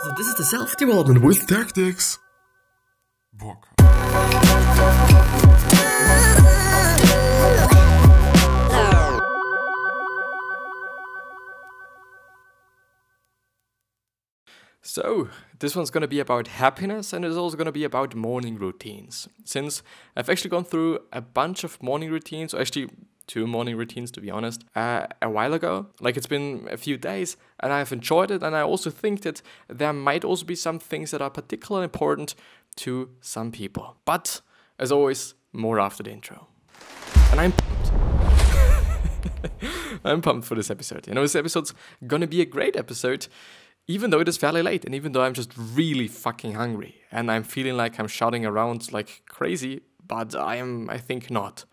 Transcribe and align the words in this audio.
So 0.00 0.12
this 0.16 0.28
is 0.28 0.34
the 0.36 0.44
self-development 0.44 1.22
with 1.22 1.44
tactics. 1.48 2.20
Bock. 3.32 3.66
So, 14.80 15.28
this 15.58 15.74
one's 15.74 15.90
going 15.90 16.02
to 16.02 16.08
be 16.08 16.20
about 16.20 16.46
happiness 16.46 17.12
and 17.12 17.24
it's 17.24 17.36
also 17.36 17.56
going 17.56 17.66
to 17.66 17.72
be 17.72 17.82
about 17.82 18.14
morning 18.14 18.56
routines. 18.56 19.28
Since 19.44 19.82
I've 20.16 20.30
actually 20.30 20.50
gone 20.50 20.64
through 20.64 21.00
a 21.12 21.20
bunch 21.20 21.64
of 21.64 21.82
morning 21.82 22.10
routines, 22.10 22.54
or 22.54 22.60
actually 22.60 22.88
two 23.28 23.46
morning 23.46 23.76
routines 23.76 24.10
to 24.12 24.20
be 24.20 24.30
honest, 24.30 24.64
uh, 24.74 25.06
a 25.22 25.30
while 25.30 25.54
ago. 25.54 25.86
Like 26.00 26.16
it's 26.16 26.26
been 26.26 26.66
a 26.68 26.76
few 26.76 26.96
days 26.96 27.36
and 27.60 27.72
I've 27.72 27.92
enjoyed 27.92 28.32
it. 28.32 28.42
And 28.42 28.56
I 28.56 28.62
also 28.62 28.90
think 28.90 29.22
that 29.22 29.40
there 29.68 29.92
might 29.92 30.24
also 30.24 30.44
be 30.44 30.56
some 30.56 30.80
things 30.80 31.12
that 31.12 31.22
are 31.22 31.30
particularly 31.30 31.84
important 31.84 32.34
to 32.76 33.10
some 33.20 33.52
people. 33.52 33.96
But 34.04 34.40
as 34.80 34.90
always, 34.90 35.34
more 35.52 35.78
after 35.78 36.02
the 36.02 36.10
intro. 36.10 36.48
And 37.30 37.40
I'm 37.40 37.52
pumped. 37.52 37.92
I'm 40.04 40.22
pumped 40.22 40.46
for 40.46 40.56
this 40.56 40.70
episode. 40.70 41.06
You 41.06 41.14
know, 41.14 41.22
this 41.22 41.36
episode's 41.36 41.74
gonna 42.06 42.26
be 42.26 42.40
a 42.40 42.46
great 42.46 42.76
episode 42.76 43.28
even 43.90 44.10
though 44.10 44.20
it 44.20 44.28
is 44.28 44.36
fairly 44.36 44.62
late 44.62 44.84
and 44.84 44.94
even 44.94 45.12
though 45.12 45.22
I'm 45.22 45.32
just 45.32 45.50
really 45.56 46.08
fucking 46.08 46.52
hungry 46.52 46.96
and 47.10 47.30
I'm 47.30 47.42
feeling 47.42 47.76
like 47.76 47.98
I'm 47.98 48.06
shouting 48.06 48.44
around 48.44 48.92
like 48.92 49.22
crazy, 49.28 49.80
but 50.06 50.34
I 50.34 50.56
am, 50.56 50.90
I 50.90 50.98
think 50.98 51.30
not. 51.30 51.64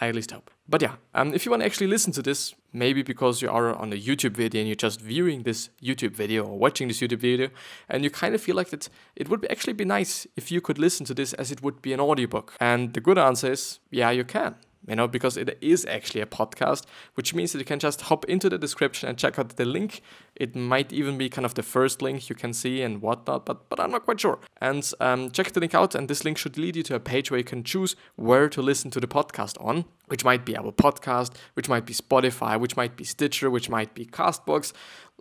I 0.00 0.08
at 0.08 0.14
least 0.14 0.32
hope. 0.32 0.50
But 0.70 0.82
yeah, 0.82 0.94
um, 1.14 1.34
if 1.34 1.44
you 1.44 1.50
want 1.50 1.62
to 1.62 1.66
actually 1.66 1.88
listen 1.88 2.12
to 2.12 2.22
this, 2.22 2.54
maybe 2.72 3.02
because 3.02 3.42
you 3.42 3.50
are 3.50 3.74
on 3.74 3.92
a 3.92 3.96
YouTube 3.96 4.36
video 4.36 4.60
and 4.60 4.68
you're 4.68 4.76
just 4.76 5.00
viewing 5.00 5.42
this 5.42 5.68
YouTube 5.82 6.12
video 6.12 6.44
or 6.44 6.56
watching 6.56 6.86
this 6.86 7.00
YouTube 7.00 7.18
video, 7.18 7.50
and 7.88 8.04
you 8.04 8.10
kind 8.10 8.36
of 8.36 8.40
feel 8.40 8.54
like 8.54 8.70
that 8.70 8.88
it 9.16 9.28
would 9.28 9.44
actually 9.50 9.72
be 9.72 9.84
nice 9.84 10.28
if 10.36 10.52
you 10.52 10.60
could 10.60 10.78
listen 10.78 11.04
to 11.06 11.14
this 11.14 11.32
as 11.32 11.50
it 11.50 11.60
would 11.60 11.82
be 11.82 11.92
an 11.92 11.98
audiobook. 11.98 12.54
And 12.60 12.94
the 12.94 13.00
good 13.00 13.18
answer 13.18 13.50
is, 13.50 13.80
yeah, 13.90 14.10
you 14.10 14.22
can 14.22 14.54
you 14.90 14.96
know, 14.96 15.06
because 15.06 15.36
it 15.36 15.56
is 15.60 15.86
actually 15.86 16.20
a 16.20 16.26
podcast, 16.26 16.84
which 17.14 17.32
means 17.32 17.52
that 17.52 17.60
you 17.60 17.64
can 17.64 17.78
just 17.78 18.02
hop 18.02 18.24
into 18.24 18.50
the 18.50 18.58
description 18.58 19.08
and 19.08 19.16
check 19.16 19.38
out 19.38 19.56
the 19.56 19.64
link. 19.64 20.02
It 20.34 20.56
might 20.56 20.92
even 20.92 21.16
be 21.16 21.28
kind 21.28 21.46
of 21.46 21.54
the 21.54 21.62
first 21.62 22.02
link 22.02 22.28
you 22.28 22.34
can 22.34 22.52
see 22.52 22.82
and 22.82 23.00
whatnot, 23.00 23.46
but 23.46 23.68
but 23.70 23.78
I'm 23.78 23.92
not 23.92 24.04
quite 24.04 24.20
sure. 24.20 24.40
And 24.60 24.92
um, 25.00 25.30
check 25.30 25.52
the 25.52 25.60
link 25.60 25.74
out, 25.74 25.94
and 25.94 26.08
this 26.08 26.24
link 26.24 26.36
should 26.38 26.58
lead 26.58 26.74
you 26.74 26.82
to 26.82 26.96
a 26.96 27.00
page 27.00 27.30
where 27.30 27.38
you 27.38 27.44
can 27.44 27.62
choose 27.62 27.94
where 28.16 28.48
to 28.48 28.60
listen 28.60 28.90
to 28.90 29.00
the 29.00 29.06
podcast 29.06 29.64
on, 29.64 29.84
which 30.08 30.24
might 30.24 30.44
be 30.44 30.56
Apple 30.56 30.72
Podcast, 30.72 31.34
which 31.54 31.68
might 31.68 31.86
be 31.86 31.94
Spotify, 31.94 32.58
which 32.58 32.76
might 32.76 32.96
be 32.96 33.04
Stitcher, 33.04 33.48
which 33.48 33.70
might 33.70 33.94
be 33.94 34.04
Castbox, 34.04 34.72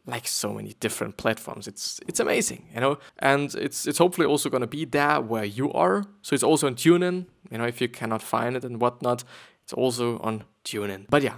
like 0.06 0.28
so 0.28 0.54
many 0.54 0.74
different 0.80 1.18
platforms. 1.18 1.68
It's 1.68 2.00
it's 2.08 2.20
amazing, 2.20 2.70
you 2.74 2.82
know, 2.82 2.98
and 3.20 3.54
it's 3.56 3.86
it's 3.86 3.98
hopefully 3.98 4.28
also 4.28 4.50
gonna 4.50 4.68
be 4.68 4.86
there 4.86 5.22
where 5.22 5.46
you 5.46 5.72
are. 5.74 6.06
So 6.22 6.34
it's 6.34 6.44
also 6.44 6.68
on 6.68 6.76
TuneIn, 6.76 7.26
you 7.52 7.58
know, 7.58 7.66
if 7.66 7.82
you 7.82 7.88
cannot 7.88 8.22
find 8.22 8.56
it 8.56 8.64
and 8.64 8.82
whatnot. 8.82 9.24
It's 9.70 9.74
also 9.76 10.18
on 10.24 10.46
TuneIn. 10.66 11.06
But 11.12 11.22
yeah, 11.22 11.36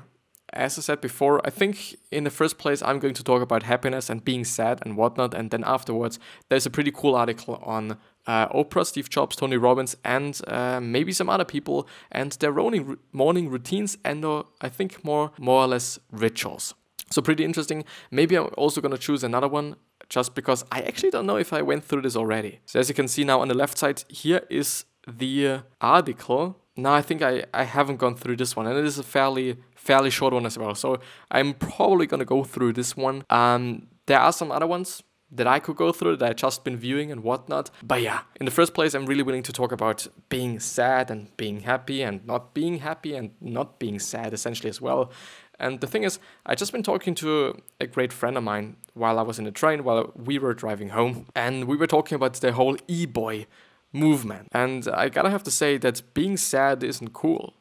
as 0.53 0.77
I 0.77 0.81
said 0.81 1.01
before, 1.01 1.45
I 1.45 1.49
think 1.49 1.97
in 2.11 2.23
the 2.23 2.29
first 2.29 2.57
place 2.57 2.81
I'm 2.81 2.97
going 2.97 3.13
to 3.15 3.23
talk 3.25 3.41
about 3.41 3.63
happiness 3.63 4.09
and 4.09 4.23
being 4.23 4.45
sad 4.45 4.79
and 4.83 4.95
whatnot, 4.95 5.33
and 5.33 5.51
then 5.51 5.65
afterwards 5.65 6.17
there's 6.47 6.65
a 6.65 6.69
pretty 6.69 6.91
cool 6.91 7.13
article 7.13 7.55
on 7.61 7.97
uh, 8.27 8.47
Oprah, 8.47 8.85
Steve 8.85 9.09
Jobs, 9.09 9.35
Tony 9.35 9.57
Robbins, 9.57 9.97
and 10.05 10.39
uh, 10.47 10.79
maybe 10.79 11.11
some 11.11 11.29
other 11.29 11.43
people 11.43 11.89
and 12.09 12.31
their 12.39 12.53
morning 12.53 12.97
morning 13.11 13.49
routines 13.49 13.97
and 14.05 14.23
or 14.23 14.45
I 14.61 14.69
think 14.69 15.03
more 15.03 15.31
more 15.37 15.63
or 15.63 15.67
less 15.67 15.99
rituals. 16.09 16.73
So 17.09 17.21
pretty 17.21 17.43
interesting. 17.43 17.83
Maybe 18.11 18.37
I'm 18.37 18.47
also 18.57 18.79
gonna 18.79 18.97
choose 18.97 19.25
another 19.25 19.49
one 19.49 19.75
just 20.07 20.35
because 20.35 20.63
I 20.71 20.79
actually 20.83 21.11
don't 21.11 21.25
know 21.25 21.35
if 21.37 21.51
I 21.51 21.61
went 21.61 21.83
through 21.83 22.03
this 22.03 22.15
already. 22.15 22.61
So 22.65 22.79
as 22.79 22.87
you 22.87 22.95
can 22.95 23.09
see 23.09 23.25
now 23.25 23.41
on 23.41 23.49
the 23.49 23.55
left 23.55 23.77
side, 23.77 24.05
here 24.07 24.43
is 24.49 24.85
the 25.05 25.63
article 25.81 26.60
no, 26.75 26.93
I 26.93 27.01
think 27.01 27.21
I, 27.21 27.45
I 27.53 27.63
haven't 27.63 27.97
gone 27.97 28.15
through 28.15 28.37
this 28.37 28.55
one, 28.55 28.67
and 28.67 28.77
it 28.77 28.85
is 28.85 28.97
a 28.97 29.03
fairly 29.03 29.57
fairly 29.75 30.09
short 30.09 30.33
one 30.33 30.45
as 30.45 30.57
well. 30.57 30.75
So 30.75 30.99
I'm 31.29 31.53
probably 31.53 32.05
gonna 32.05 32.25
go 32.25 32.43
through 32.43 32.73
this 32.73 32.95
one. 32.95 33.23
Um, 33.29 33.87
there 34.05 34.19
are 34.19 34.31
some 34.31 34.51
other 34.51 34.67
ones 34.67 35.03
that 35.33 35.47
I 35.47 35.59
could 35.59 35.77
go 35.77 35.91
through 35.91 36.17
that 36.17 36.29
I 36.29 36.33
just 36.33 36.63
been 36.63 36.75
viewing 36.75 37.11
and 37.11 37.23
whatnot. 37.23 37.71
But 37.81 38.01
yeah, 38.01 38.21
in 38.39 38.45
the 38.45 38.51
first 38.51 38.73
place, 38.73 38.93
I'm 38.93 39.05
really 39.05 39.23
willing 39.23 39.43
to 39.43 39.53
talk 39.53 39.71
about 39.71 40.07
being 40.27 40.59
sad 40.59 41.09
and 41.09 41.35
being 41.37 41.61
happy 41.61 42.01
and 42.01 42.25
not 42.25 42.53
being 42.53 42.79
happy 42.79 43.15
and 43.15 43.31
not 43.39 43.79
being 43.79 43.97
sad 43.97 44.33
essentially 44.33 44.69
as 44.69 44.81
well. 44.81 45.11
And 45.57 45.79
the 45.79 45.87
thing 45.87 46.03
is, 46.03 46.19
I 46.45 46.55
just 46.55 46.71
been 46.71 46.83
talking 46.83 47.15
to 47.15 47.61
a 47.79 47.87
great 47.87 48.11
friend 48.11 48.35
of 48.35 48.43
mine 48.43 48.77
while 48.93 49.19
I 49.19 49.21
was 49.21 49.39
in 49.39 49.45
the 49.45 49.51
train 49.51 49.83
while 49.83 50.11
we 50.15 50.39
were 50.39 50.53
driving 50.53 50.89
home, 50.89 51.27
and 51.35 51.65
we 51.65 51.77
were 51.77 51.87
talking 51.87 52.15
about 52.15 52.33
the 52.33 52.51
whole 52.51 52.75
e-boy 52.87 53.45
movement. 53.93 54.47
And 54.51 54.87
I 54.87 55.09
gotta 55.09 55.29
have 55.29 55.43
to 55.43 55.51
say 55.51 55.77
that 55.77 56.13
being 56.13 56.37
sad 56.37 56.83
isn't 56.83 57.13
cool. 57.13 57.53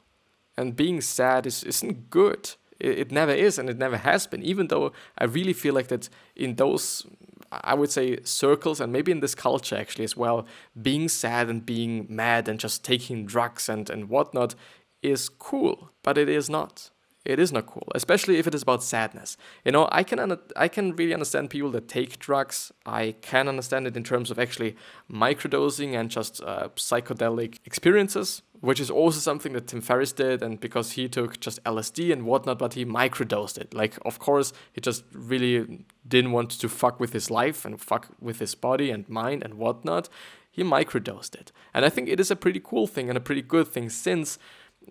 And 0.57 0.77
being 0.77 1.01
sad 1.01 1.47
is, 1.47 1.65
isn't 1.65 2.11
good. 2.11 2.51
It, 2.79 2.99
it 2.99 3.13
never 3.13 3.33
is 3.33 3.59
and 3.59 3.69
it 3.71 3.79
never 3.79 3.97
has 3.97 4.27
been. 4.27 4.43
Even 4.43 4.69
though 4.69 4.93
I 5.19 5.25
really 5.25 5.53
feel 5.53 5.75
like 5.75 5.89
that 5.89 6.09
in 6.37 6.57
those, 6.57 7.07
I 7.51 7.75
would 7.75 7.91
say, 7.91 8.19
circles 8.25 8.81
and 8.81 8.93
maybe 8.93 9.13
in 9.13 9.21
this 9.21 9.35
culture 9.35 9.77
actually 9.77 10.05
as 10.05 10.17
well, 10.17 10.47
being 10.81 11.09
sad 11.09 11.49
and 11.49 11.65
being 11.65 12.07
mad 12.09 12.49
and 12.49 12.61
just 12.61 12.85
taking 12.85 13.27
drugs 13.27 13.69
and, 13.69 13.89
and 13.91 14.09
whatnot 14.09 14.55
is 15.03 15.29
cool. 15.29 15.91
But 16.03 16.19
it 16.19 16.29
is 16.29 16.51
not 16.51 16.91
it 17.25 17.38
is 17.38 17.53
not 17.53 17.66
cool, 17.66 17.86
especially 17.94 18.38
if 18.38 18.47
it 18.47 18.54
is 18.54 18.62
about 18.62 18.82
sadness. 18.82 19.36
You 19.64 19.72
know, 19.72 19.88
I 19.92 20.03
can 20.03 20.38
I 20.56 20.69
can 20.69 20.97
really 20.97 21.12
understand 21.12 21.50
people 21.50 21.70
that 21.72 21.86
take 21.86 22.19
drugs. 22.19 22.72
I 22.86 23.14
can 23.20 23.47
understand 23.47 23.86
it 23.86 23.97
in 23.97 24.04
terms 24.04 24.31
of 24.31 24.38
actually 24.38 24.76
microdosing 25.10 25.94
and 25.94 26.10
just 26.10 26.42
uh, 26.42 26.70
psychedelic 26.76 27.58
experiences, 27.66 28.41
which 28.60 28.81
is 28.81 28.91
also 28.91 29.20
something 29.20 29.53
that 29.53 29.66
Tim 29.66 29.82
Ferriss 29.82 30.12
did, 30.12 30.42
and 30.42 30.58
because 30.58 30.92
he 30.92 31.08
took 31.08 31.38
just 31.41 31.62
LSD 31.64 32.10
and 32.10 32.25
whatnot, 32.25 32.58
but 32.58 32.72
he 32.72 32.86
microdosed 32.86 33.58
it. 33.58 33.75
Like, 33.75 33.98
of 34.06 34.19
course, 34.19 34.54
he 34.72 34.81
just 34.81 35.04
really 35.12 35.84
didn't 36.08 36.32
want 36.32 36.50
to 36.50 36.69
fuck 36.70 36.98
with 36.98 37.12
his 37.12 37.31
life 37.31 37.66
and 37.66 37.78
fuck 37.78 38.08
with 38.19 38.38
his 38.38 38.54
body 38.54 38.91
and 38.91 39.06
mind 39.10 39.42
and 39.42 39.54
whatnot. 39.54 40.08
He 40.50 40.64
microdosed 40.64 41.34
it, 41.34 41.52
and 41.75 41.84
I 41.84 41.91
think 41.91 42.08
it 42.08 42.19
is 42.19 42.31
a 42.31 42.37
pretty 42.37 42.60
cool 42.64 42.87
thing 42.87 43.08
and 43.08 43.16
a 43.16 43.20
pretty 43.20 43.42
good 43.42 43.69
thing 43.69 43.88
since 43.88 44.38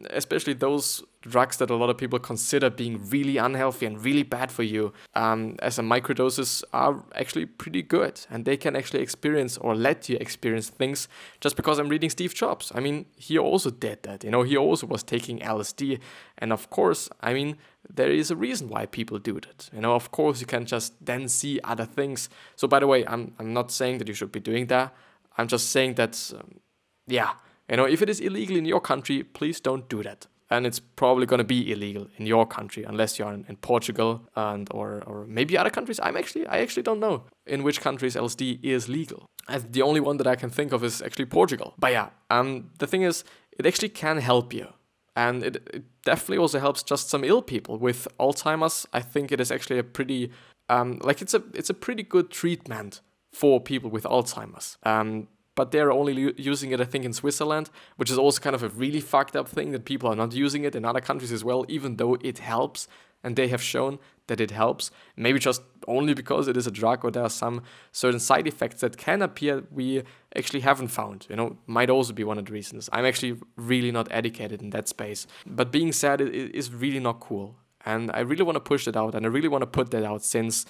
especially 0.09 0.53
those 0.53 1.03
drugs 1.21 1.57
that 1.57 1.69
a 1.69 1.75
lot 1.75 1.89
of 1.89 1.97
people 1.97 2.17
consider 2.17 2.69
being 2.69 3.09
really 3.09 3.37
unhealthy 3.37 3.85
and 3.85 4.03
really 4.03 4.23
bad 4.23 4.51
for 4.51 4.63
you 4.63 4.93
um, 5.15 5.55
as 5.59 5.77
a 5.77 5.81
microdoses 5.81 6.63
are 6.71 7.03
actually 7.13 7.45
pretty 7.45 7.81
good 7.81 8.21
and 8.29 8.45
they 8.45 8.55
can 8.55 8.75
actually 8.75 9.01
experience 9.01 9.57
or 9.57 9.75
let 9.75 10.07
you 10.07 10.17
experience 10.21 10.69
things 10.69 11.09
just 11.41 11.57
because 11.57 11.77
i'm 11.77 11.89
reading 11.89 12.09
steve 12.09 12.33
jobs. 12.33 12.71
I 12.73 12.79
mean 12.79 13.05
he 13.17 13.37
also 13.37 13.69
did 13.69 14.03
that 14.03 14.23
you 14.23 14.31
know 14.31 14.43
he 14.43 14.55
also 14.55 14.87
was 14.87 15.03
taking 15.03 15.39
lsd 15.39 15.99
and 16.37 16.53
of 16.53 16.69
course 16.69 17.09
i 17.21 17.33
mean 17.33 17.57
there 17.93 18.09
is 18.11 18.31
a 18.31 18.35
reason 18.35 18.69
why 18.69 18.85
people 18.85 19.19
do 19.19 19.33
that 19.33 19.69
you 19.73 19.81
know 19.81 19.95
of 19.95 20.11
course 20.11 20.39
you 20.39 20.45
can 20.45 20.65
just 20.65 20.93
then 21.05 21.27
see 21.27 21.59
other 21.63 21.85
things. 21.85 22.29
So 22.55 22.67
by 22.67 22.79
the 22.79 22.87
way 22.87 23.05
i'm, 23.05 23.33
I'm 23.39 23.53
not 23.53 23.71
saying 23.71 23.97
that 23.97 24.07
you 24.07 24.13
should 24.13 24.31
be 24.31 24.39
doing 24.39 24.67
that. 24.67 24.93
I'm 25.37 25.47
just 25.47 25.69
saying 25.69 25.95
that 25.95 26.31
um, 26.35 26.59
yeah 27.07 27.33
you 27.69 27.77
know, 27.77 27.85
if 27.85 28.01
it 28.01 28.09
is 28.09 28.19
illegal 28.19 28.55
in 28.57 28.65
your 28.65 28.81
country, 28.81 29.23
please 29.23 29.59
don't 29.59 29.87
do 29.89 30.03
that. 30.03 30.27
And 30.51 30.65
it's 30.65 30.79
probably 30.79 31.27
going 31.27 31.37
to 31.37 31.43
be 31.43 31.71
illegal 31.71 32.07
in 32.17 32.25
your 32.25 32.47
country 32.47 32.83
unless 32.83 33.19
you're 33.19 33.31
in, 33.31 33.45
in 33.47 33.57
Portugal 33.57 34.21
and 34.35 34.67
or, 34.71 35.03
or 35.05 35.25
maybe 35.27 35.55
other 35.55 35.69
countries. 35.69 35.99
I'm 36.01 36.17
actually 36.17 36.47
I 36.47 36.59
actually 36.59 36.83
don't 36.83 36.99
know 36.99 37.25
in 37.45 37.61
which 37.61 37.81
countries 37.81 38.15
LSD 38.15 38.59
is 38.63 38.89
legal. 38.89 39.27
And 39.47 39.71
the 39.71 39.83
only 39.83 39.99
one 39.99 40.17
that 40.17 40.27
I 40.27 40.35
can 40.35 40.49
think 40.49 40.71
of 40.71 40.83
is 40.83 41.01
actually 41.01 41.25
Portugal. 41.25 41.75
But 41.77 41.91
yeah, 41.91 42.09
um, 42.31 42.71
the 42.79 42.87
thing 42.87 43.03
is, 43.03 43.23
it 43.59 43.65
actually 43.65 43.89
can 43.89 44.17
help 44.17 44.53
you 44.53 44.73
and 45.15 45.43
it, 45.43 45.55
it, 45.73 45.83
definitely 46.03 46.37
also 46.37 46.59
helps 46.59 46.81
just 46.81 47.09
some 47.09 47.23
ill 47.23 47.41
people 47.41 47.77
with 47.77 48.07
Alzheimer's. 48.19 48.87
I 48.93 49.01
think 49.01 49.31
it 49.31 49.39
is 49.39 49.51
actually 49.51 49.77
a 49.77 49.83
pretty 49.83 50.31
um, 50.69 50.99
like 51.03 51.21
it's 51.21 51.33
a 51.33 51.43
it's 51.53 51.69
a 51.69 51.73
pretty 51.73 52.03
good 52.03 52.31
treatment 52.31 53.01
for 53.33 53.59
people 53.59 53.89
with 53.89 54.05
Alzheimer's. 54.05 54.77
Um, 54.83 55.27
but 55.59 55.71
they're 55.71 55.91
only 55.91 56.33
using 56.37 56.71
it, 56.71 56.79
I 56.79 56.85
think, 56.85 57.03
in 57.03 57.11
Switzerland, 57.11 57.69
which 57.97 58.09
is 58.09 58.17
also 58.17 58.39
kind 58.39 58.55
of 58.55 58.63
a 58.63 58.69
really 58.69 59.01
fucked 59.01 59.35
up 59.35 59.49
thing 59.49 59.73
that 59.73 59.83
people 59.83 60.09
are 60.09 60.15
not 60.15 60.31
using 60.31 60.63
it 60.63 60.73
in 60.73 60.85
other 60.85 61.01
countries 61.01 61.33
as 61.33 61.43
well, 61.43 61.65
even 61.67 61.97
though 61.97 62.13
it 62.21 62.37
helps. 62.37 62.87
And 63.25 63.35
they 63.35 63.49
have 63.49 63.61
shown 63.61 63.99
that 64.27 64.39
it 64.39 64.51
helps. 64.51 64.89
Maybe 65.17 65.37
just 65.37 65.61
only 65.85 66.13
because 66.13 66.47
it 66.47 66.55
is 66.55 66.65
a 66.65 66.71
drug 66.71 67.03
or 67.03 67.11
there 67.11 67.23
are 67.23 67.29
some 67.29 67.63
certain 67.91 68.21
side 68.21 68.47
effects 68.47 68.79
that 68.79 68.95
can 68.95 69.21
appear 69.21 69.65
we 69.69 70.03
actually 70.33 70.61
haven't 70.61 70.91
found. 70.99 71.27
You 71.29 71.35
know, 71.35 71.57
might 71.67 71.89
also 71.89 72.13
be 72.13 72.23
one 72.23 72.37
of 72.37 72.45
the 72.45 72.53
reasons. 72.53 72.89
I'm 72.93 73.05
actually 73.05 73.35
really 73.57 73.91
not 73.91 74.07
educated 74.11 74.61
in 74.61 74.69
that 74.69 74.87
space. 74.87 75.27
But 75.45 75.73
being 75.73 75.91
said, 75.91 76.21
it 76.21 76.55
is 76.55 76.71
really 76.71 77.01
not 77.01 77.19
cool. 77.19 77.57
And 77.85 78.11
I 78.13 78.21
really 78.21 78.43
want 78.43 78.55
to 78.55 78.61
push 78.61 78.85
that 78.85 78.95
out 78.95 79.13
and 79.15 79.25
I 79.25 79.29
really 79.29 79.49
want 79.49 79.63
to 79.63 79.67
put 79.79 79.91
that 79.91 80.05
out 80.05 80.23
since 80.23 80.65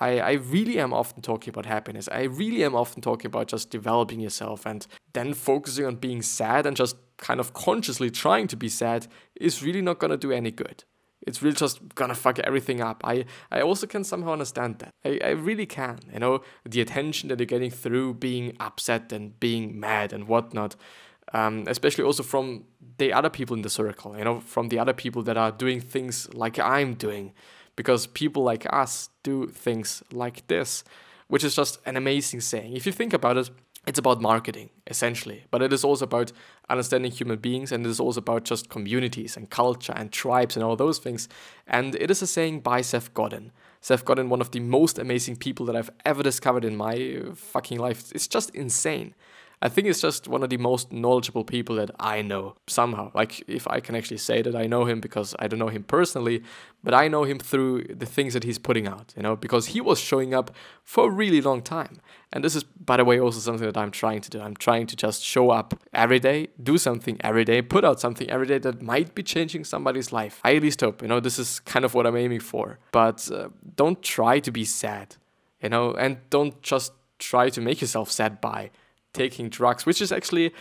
I, 0.00 0.18
I 0.18 0.32
really 0.32 0.78
am 0.78 0.92
often 0.92 1.22
talking 1.22 1.50
about 1.50 1.66
happiness. 1.66 2.08
I 2.10 2.22
really 2.24 2.64
am 2.64 2.74
often 2.74 3.00
talking 3.00 3.26
about 3.26 3.48
just 3.48 3.70
developing 3.70 4.20
yourself 4.20 4.66
and 4.66 4.86
then 5.12 5.34
focusing 5.34 5.86
on 5.86 5.96
being 5.96 6.22
sad 6.22 6.66
and 6.66 6.76
just 6.76 6.96
kind 7.16 7.40
of 7.40 7.52
consciously 7.54 8.10
trying 8.10 8.48
to 8.48 8.56
be 8.56 8.68
sad 8.68 9.06
is 9.36 9.62
really 9.62 9.82
not 9.82 10.00
to 10.00 10.16
do 10.16 10.32
any 10.32 10.50
good. 10.50 10.84
It's 11.26 11.42
really 11.42 11.56
just 11.56 11.94
gonna 11.94 12.14
fuck 12.14 12.38
everything 12.40 12.80
up. 12.80 13.00
I, 13.04 13.24
I 13.50 13.62
also 13.62 13.86
can 13.86 14.04
somehow 14.04 14.32
understand 14.32 14.80
that. 14.80 14.90
I, 15.04 15.20
I 15.24 15.30
really 15.30 15.66
can. 15.66 16.00
You 16.12 16.18
know, 16.18 16.42
the 16.68 16.80
attention 16.80 17.28
that 17.28 17.38
you're 17.38 17.46
getting 17.46 17.70
through 17.70 18.14
being 18.14 18.56
upset 18.60 19.12
and 19.12 19.38
being 19.40 19.78
mad 19.78 20.12
and 20.12 20.28
whatnot. 20.28 20.76
Um, 21.32 21.64
especially 21.66 22.04
also 22.04 22.22
from 22.22 22.64
the 22.98 23.12
other 23.12 23.30
people 23.30 23.56
in 23.56 23.62
the 23.62 23.70
circle, 23.70 24.16
you 24.16 24.24
know, 24.24 24.40
from 24.40 24.68
the 24.68 24.78
other 24.78 24.92
people 24.92 25.22
that 25.22 25.38
are 25.38 25.50
doing 25.50 25.80
things 25.80 26.32
like 26.34 26.58
I'm 26.58 26.94
doing. 26.94 27.32
Because 27.76 28.06
people 28.06 28.42
like 28.42 28.66
us 28.72 29.10
do 29.22 29.48
things 29.48 30.02
like 30.12 30.46
this, 30.46 30.84
which 31.28 31.44
is 31.44 31.56
just 31.56 31.80
an 31.86 31.96
amazing 31.96 32.40
saying. 32.40 32.76
If 32.76 32.86
you 32.86 32.92
think 32.92 33.12
about 33.12 33.36
it, 33.36 33.50
it's 33.86 33.98
about 33.98 34.20
marketing 34.20 34.70
essentially 34.86 35.44
but 35.50 35.62
it 35.62 35.72
is 35.72 35.84
also 35.84 36.04
about 36.04 36.32
understanding 36.70 37.10
human 37.10 37.38
beings 37.38 37.70
and 37.70 37.84
it 37.84 37.90
is 37.90 38.00
also 38.00 38.18
about 38.18 38.44
just 38.44 38.68
communities 38.68 39.36
and 39.36 39.50
culture 39.50 39.92
and 39.94 40.10
tribes 40.10 40.56
and 40.56 40.64
all 40.64 40.76
those 40.76 40.98
things. 40.98 41.28
And 41.66 41.94
it 41.96 42.10
is 42.10 42.22
a 42.22 42.26
saying 42.26 42.60
by 42.60 42.80
seth 42.80 43.12
godin. 43.12 43.52
Seth 43.80 44.04
godin 44.04 44.30
one 44.30 44.40
of 44.40 44.50
the 44.52 44.60
most 44.60 44.98
amazing 44.98 45.36
people 45.36 45.66
that 45.66 45.76
i've 45.76 45.90
ever 46.04 46.22
discovered 46.22 46.64
in 46.64 46.76
my 46.76 47.24
fucking 47.34 47.78
life. 47.78 48.10
It's 48.14 48.28
just 48.28 48.50
insane 48.54 49.14
I 49.64 49.70
think 49.70 49.86
he's 49.86 50.02
just 50.02 50.28
one 50.28 50.42
of 50.42 50.50
the 50.50 50.58
most 50.58 50.92
knowledgeable 50.92 51.42
people 51.42 51.76
that 51.76 51.90
I 51.98 52.20
know 52.20 52.54
somehow. 52.66 53.10
Like, 53.14 53.42
if 53.48 53.66
I 53.66 53.80
can 53.80 53.96
actually 53.96 54.18
say 54.18 54.42
that 54.42 54.54
I 54.54 54.66
know 54.66 54.84
him 54.84 55.00
because 55.00 55.34
I 55.38 55.48
don't 55.48 55.58
know 55.58 55.68
him 55.68 55.84
personally, 55.84 56.42
but 56.82 56.92
I 56.92 57.08
know 57.08 57.24
him 57.24 57.38
through 57.38 57.84
the 57.84 58.04
things 58.04 58.34
that 58.34 58.44
he's 58.44 58.58
putting 58.58 58.86
out, 58.86 59.14
you 59.16 59.22
know, 59.22 59.36
because 59.36 59.68
he 59.68 59.80
was 59.80 59.98
showing 59.98 60.34
up 60.34 60.50
for 60.82 61.08
a 61.08 61.10
really 61.10 61.40
long 61.40 61.62
time. 61.62 62.02
And 62.30 62.44
this 62.44 62.54
is, 62.54 62.62
by 62.62 62.98
the 62.98 63.06
way, 63.06 63.18
also 63.18 63.38
something 63.40 63.64
that 63.64 63.78
I'm 63.78 63.90
trying 63.90 64.20
to 64.20 64.28
do. 64.28 64.38
I'm 64.42 64.54
trying 64.54 64.86
to 64.88 64.96
just 64.96 65.24
show 65.24 65.48
up 65.48 65.72
every 65.94 66.20
day, 66.20 66.48
do 66.62 66.76
something 66.76 67.16
every 67.20 67.46
day, 67.46 67.62
put 67.62 67.86
out 67.86 67.98
something 68.00 68.28
every 68.28 68.46
day 68.46 68.58
that 68.58 68.82
might 68.82 69.14
be 69.14 69.22
changing 69.22 69.64
somebody's 69.64 70.12
life. 70.12 70.42
I 70.44 70.56
at 70.56 70.62
least 70.62 70.82
hope, 70.82 71.00
you 71.00 71.08
know, 71.08 71.20
this 71.20 71.38
is 71.38 71.60
kind 71.60 71.86
of 71.86 71.94
what 71.94 72.06
I'm 72.06 72.18
aiming 72.18 72.40
for. 72.40 72.80
But 72.92 73.30
uh, 73.32 73.48
don't 73.76 74.02
try 74.02 74.40
to 74.40 74.50
be 74.50 74.66
sad, 74.66 75.16
you 75.62 75.70
know, 75.70 75.94
and 75.94 76.18
don't 76.28 76.60
just 76.60 76.92
try 77.18 77.48
to 77.48 77.62
make 77.62 77.80
yourself 77.80 78.10
sad 78.10 78.42
by 78.42 78.70
taking 79.14 79.48
drugs, 79.48 79.86
which 79.86 80.02
is 80.02 80.12
actually, 80.12 80.52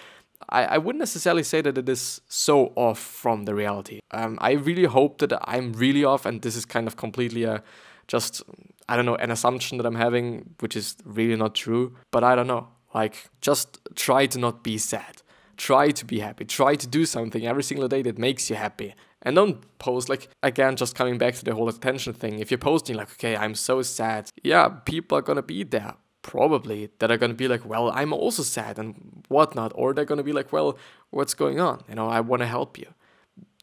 I, 0.47 0.63
I 0.65 0.77
wouldn't 0.77 0.99
necessarily 0.99 1.43
say 1.43 1.61
that 1.61 1.77
it 1.77 1.89
is 1.89 2.21
so 2.29 2.71
off 2.75 2.99
from 2.99 3.43
the 3.43 3.53
reality. 3.53 3.99
Um, 4.11 4.37
I 4.39 4.51
really 4.51 4.85
hope 4.85 5.17
that 5.17 5.33
I'm 5.43 5.73
really 5.73 6.05
off, 6.05 6.25
and 6.25 6.41
this 6.41 6.55
is 6.55 6.63
kind 6.65 6.87
of 6.87 6.95
completely 6.95 7.43
a 7.43 7.61
just, 8.07 8.43
I 8.87 8.95
don't 8.95 9.05
know, 9.05 9.15
an 9.15 9.31
assumption 9.31 9.77
that 9.77 9.85
I'm 9.85 9.95
having, 9.95 10.55
which 10.59 10.75
is 10.75 10.95
really 11.05 11.35
not 11.35 11.55
true, 11.55 11.95
but 12.11 12.23
I 12.23 12.35
don't 12.35 12.47
know. 12.47 12.67
Like, 12.93 13.29
just 13.41 13.79
try 13.95 14.25
to 14.27 14.37
not 14.37 14.63
be 14.63 14.77
sad. 14.77 15.21
Try 15.57 15.91
to 15.91 16.05
be 16.05 16.19
happy. 16.19 16.45
Try 16.45 16.75
to 16.75 16.87
do 16.87 17.05
something 17.05 17.45
every 17.45 17.63
single 17.63 17.87
day 17.87 18.01
that 18.03 18.17
makes 18.17 18.49
you 18.49 18.55
happy. 18.55 18.93
And 19.21 19.35
don't 19.35 19.79
post, 19.79 20.09
like, 20.09 20.27
again, 20.43 20.75
just 20.75 20.95
coming 20.95 21.17
back 21.17 21.35
to 21.35 21.45
the 21.45 21.55
whole 21.55 21.69
attention 21.69 22.13
thing. 22.13 22.39
If 22.39 22.51
you're 22.51 22.57
posting, 22.57 22.97
like, 22.97 23.11
okay, 23.13 23.37
I'm 23.37 23.55
so 23.55 23.81
sad, 23.81 24.29
yeah, 24.43 24.67
people 24.67 25.17
are 25.17 25.21
gonna 25.21 25.41
be 25.41 25.63
there 25.63 25.93
probably 26.23 26.89
that 26.97 27.11
are 27.11 27.17
going 27.17 27.29
to 27.31 27.37
be 27.37 27.47
like, 27.47 27.63
well, 27.65 27.91
I'm 27.91 28.11
also 28.11 28.41
sad 28.41 28.79
and 28.79 29.23
whatnot. 29.27 29.71
Or 29.75 29.93
they're 29.93 30.05
going 30.05 30.17
to 30.17 30.23
be 30.23 30.33
like, 30.33 30.51
well, 30.51 30.79
what's 31.11 31.35
going 31.35 31.59
on? 31.59 31.83
You 31.87 31.95
know, 31.95 32.09
I 32.09 32.21
want 32.21 32.41
to 32.41 32.47
help 32.47 32.79
you. 32.79 32.87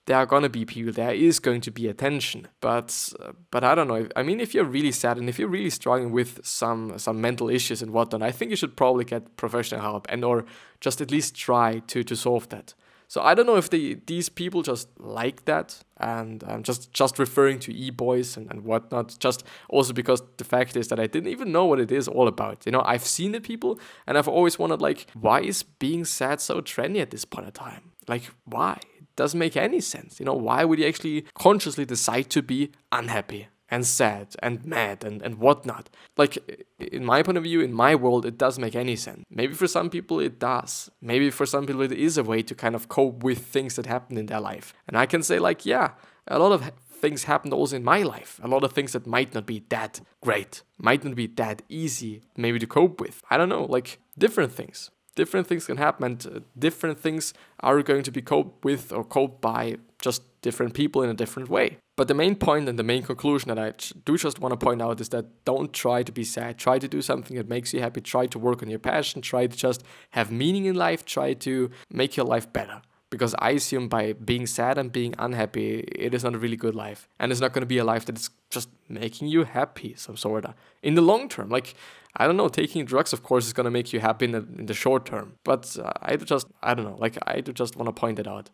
There 0.07 0.17
are 0.17 0.27
going 0.27 0.43
to 0.45 0.49
be 0.49 0.65
people, 0.65 0.93
there 0.93 1.15
is 1.15 1.39
going 1.39 1.61
to 1.63 1.71
be 1.71 1.87
attention. 1.89 2.49
But, 2.61 3.13
uh, 3.21 3.33
but 3.51 3.65
I 3.65 3.75
don't 3.75 3.89
know. 3.89 4.09
I 4.17 4.23
mean, 4.23 4.41
if 4.41 4.55
you're 4.55 4.65
really 4.65 4.93
sad 4.93 5.19
and 5.19 5.29
if 5.29 5.39
you're 5.39 5.49
really 5.49 5.71
struggling 5.71 6.13
with 6.13 6.41
some, 6.45 6.99
some 6.99 7.21
mental 7.21 7.49
issues 7.51 7.83
and 7.83 7.93
whatnot, 7.93 8.23
I 8.23 8.31
think 8.31 8.51
you 8.51 8.57
should 8.57 8.77
probably 8.77 9.05
get 9.05 9.37
professional 9.37 9.81
help 9.81 10.07
and 10.09 10.25
or 10.25 10.45
just 10.81 11.01
at 11.01 11.11
least 11.11 11.35
try 11.35 11.81
to, 11.89 12.03
to 12.05 12.17
solve 12.17 12.49
that. 12.49 12.75
So 13.11 13.21
I 13.21 13.35
don't 13.35 13.47
know 13.47 13.57
if 13.57 13.71
they, 13.71 13.95
these 14.07 14.29
people 14.29 14.63
just 14.63 14.89
like 15.01 15.45
that 15.47 15.83
and 15.97 16.45
I'm 16.47 16.63
just 16.63 16.93
just 16.93 17.19
referring 17.19 17.59
to 17.59 17.75
e-boys 17.75 18.37
and, 18.37 18.49
and 18.49 18.63
whatnot, 18.63 19.17
just 19.19 19.43
also 19.69 19.93
because 19.93 20.23
the 20.37 20.45
fact 20.45 20.77
is 20.77 20.87
that 20.89 21.01
I 21.01 21.09
didn't 21.09 21.29
even 21.29 21.51
know 21.51 21.65
what 21.65 21.81
it 21.81 21.91
is 21.91 22.07
all 22.07 22.29
about. 22.29 22.65
You 22.67 22.71
know, 22.71 22.83
I've 22.87 23.05
seen 23.05 23.33
the 23.33 23.41
people 23.41 23.81
and 24.07 24.17
I've 24.17 24.29
always 24.29 24.61
wondered 24.61 24.81
like, 24.81 25.09
why 25.15 25.41
is 25.41 25.65
being 25.65 26.05
sad 26.05 26.41
so 26.41 26.61
trendy 26.61 27.03
at 27.03 27.11
this 27.11 27.25
point 27.25 27.47
in 27.47 27.53
time? 27.53 27.91
Like, 28.07 28.31
why? 28.45 28.79
It 28.97 29.17
doesn't 29.17 29.41
make 29.41 29.57
any 29.57 29.81
sense. 29.81 30.21
You 30.21 30.27
know, 30.27 30.35
why 30.35 30.65
would 30.65 30.79
you 30.79 30.87
actually 30.87 31.25
consciously 31.35 31.85
decide 31.85 32.31
to 32.31 32.43
be 32.43 32.71
unhappy? 32.93 33.49
And 33.71 33.87
sad 33.87 34.35
and 34.43 34.65
mad 34.65 35.05
and, 35.05 35.23
and 35.23 35.39
whatnot. 35.39 35.89
Like, 36.17 36.39
in 36.79 37.05
my 37.05 37.23
point 37.23 37.39
of 37.39 37.45
view, 37.45 37.61
in 37.61 37.73
my 37.73 37.95
world, 37.95 38.27
it 38.27 38.37
does 38.37 38.59
make 38.59 38.75
any 38.75 38.97
sense. 38.97 39.25
Maybe 39.31 39.55
for 39.55 39.67
some 39.67 39.91
people 39.91 40.21
it 40.21 40.39
does. 40.39 40.91
Maybe 41.01 41.31
for 41.31 41.47
some 41.47 41.67
people 41.67 41.83
it 41.83 41.93
is 41.93 42.19
a 42.19 42.25
way 42.25 42.43
to 42.43 42.55
kind 42.55 42.75
of 42.75 42.89
cope 42.89 43.23
with 43.23 43.47
things 43.47 43.77
that 43.77 43.87
happen 43.87 44.17
in 44.17 44.27
their 44.27 44.41
life. 44.41 44.75
And 44.89 44.97
I 44.97 45.07
can 45.07 45.23
say, 45.23 45.39
like, 45.39 45.65
yeah, 45.65 45.93
a 46.27 46.39
lot 46.39 46.53
of 46.53 46.73
things 47.01 47.25
happened 47.25 47.55
also 47.55 47.77
in 47.77 47.85
my 47.85 48.03
life. 48.03 48.41
A 48.43 48.49
lot 48.49 48.65
of 48.65 48.73
things 48.73 48.93
that 48.93 49.07
might 49.07 49.35
not 49.35 49.47
be 49.47 49.65
that 49.71 50.01
great, 50.21 50.63
might 50.79 51.05
not 51.05 51.15
be 51.15 51.27
that 51.27 51.63
easy 51.69 52.23
maybe 52.37 52.59
to 52.59 52.67
cope 52.67 53.01
with. 53.01 53.23
I 53.31 53.37
don't 53.37 53.49
know, 53.49 53.65
like 53.65 53.99
different 54.19 54.53
things. 54.53 54.91
Different 55.17 55.49
things 55.49 55.67
can 55.67 55.77
happen, 55.77 56.05
and 56.05 56.27
uh, 56.27 56.41
different 56.57 57.01
things 57.01 57.35
are 57.61 57.83
going 57.83 58.05
to 58.05 58.13
be 58.13 58.23
coped 58.23 58.65
with 58.65 58.93
or 58.93 59.05
coped 59.05 59.41
by 59.41 59.77
just 60.01 60.23
different 60.41 60.73
people 60.73 61.03
in 61.03 61.11
a 61.11 61.15
different 61.15 61.49
way. 61.49 61.79
But 62.01 62.09
the 62.09 62.15
main 62.15 62.35
point 62.35 62.67
and 62.67 62.79
the 62.79 62.83
main 62.83 63.03
conclusion 63.03 63.49
that 63.49 63.59
I 63.59 63.75
do 64.07 64.17
just 64.17 64.39
want 64.39 64.55
to 64.55 64.57
point 64.57 64.81
out 64.81 65.03
is 65.03 65.11
that 65.11 65.45
don't 65.45 65.71
try 65.71 66.03
to 66.03 66.11
be 66.11 66.25
sad. 66.25 66.57
Try 66.57 66.79
to 66.79 66.89
do 66.89 67.03
something 67.03 67.37
that 67.37 67.47
makes 67.47 67.75
you 67.75 67.81
happy. 67.81 68.01
Try 68.01 68.25
to 68.29 68.39
work 68.39 68.63
on 68.63 68.71
your 68.71 68.79
passion. 68.79 69.21
Try 69.21 69.47
to 69.47 69.55
just 69.55 69.83
have 70.13 70.33
meaning 70.33 70.65
in 70.65 70.77
life. 70.77 71.05
Try 71.05 71.35
to 71.35 71.71
make 71.91 72.17
your 72.17 72.25
life 72.25 72.51
better. 72.55 72.81
Because 73.11 73.35
I 73.39 73.51
assume 73.51 73.89
by 73.89 74.15
being 74.15 74.47
sad 74.47 74.79
and 74.79 74.91
being 74.91 75.15
unhappy, 75.19 75.81
it 75.81 76.15
is 76.15 76.25
not 76.25 76.35
a 76.35 76.39
really 76.39 76.57
good 76.57 76.75
life. 76.75 77.07
And 77.19 77.31
it's 77.31 77.41
not 77.43 77.53
going 77.53 77.61
to 77.61 77.67
be 77.67 77.77
a 77.77 77.85
life 77.85 78.07
that 78.07 78.17
is 78.17 78.31
just 78.49 78.71
making 78.89 79.29
you 79.29 79.45
happy, 79.45 79.93
some 79.99 80.17
sort 80.17 80.47
of. 80.47 80.55
In 80.83 80.95
the 80.95 81.03
long 81.03 81.29
term, 81.29 81.51
like, 81.51 81.75
I 82.17 82.27
don't 82.27 82.39
know, 82.39 82.49
taking 82.49 82.87
drugs, 82.87 83.13
of 83.13 83.23
course, 83.23 83.45
is 83.45 83.53
going 83.53 83.67
to 83.67 83.71
make 83.71 83.93
you 83.93 84.01
happy 84.01 84.25
in 84.25 84.33
the, 84.33 84.47
in 84.57 84.65
the 84.65 84.73
short 84.73 85.05
term. 85.05 85.35
But 85.45 85.77
uh, 85.79 85.93
I 86.01 86.17
just, 86.17 86.47
I 86.63 86.73
don't 86.73 86.87
know, 86.87 86.97
like, 86.99 87.19
I 87.27 87.43
just 87.43 87.77
want 87.77 87.89
to 87.89 87.93
point 87.93 88.19
it 88.19 88.27
out. 88.27 88.49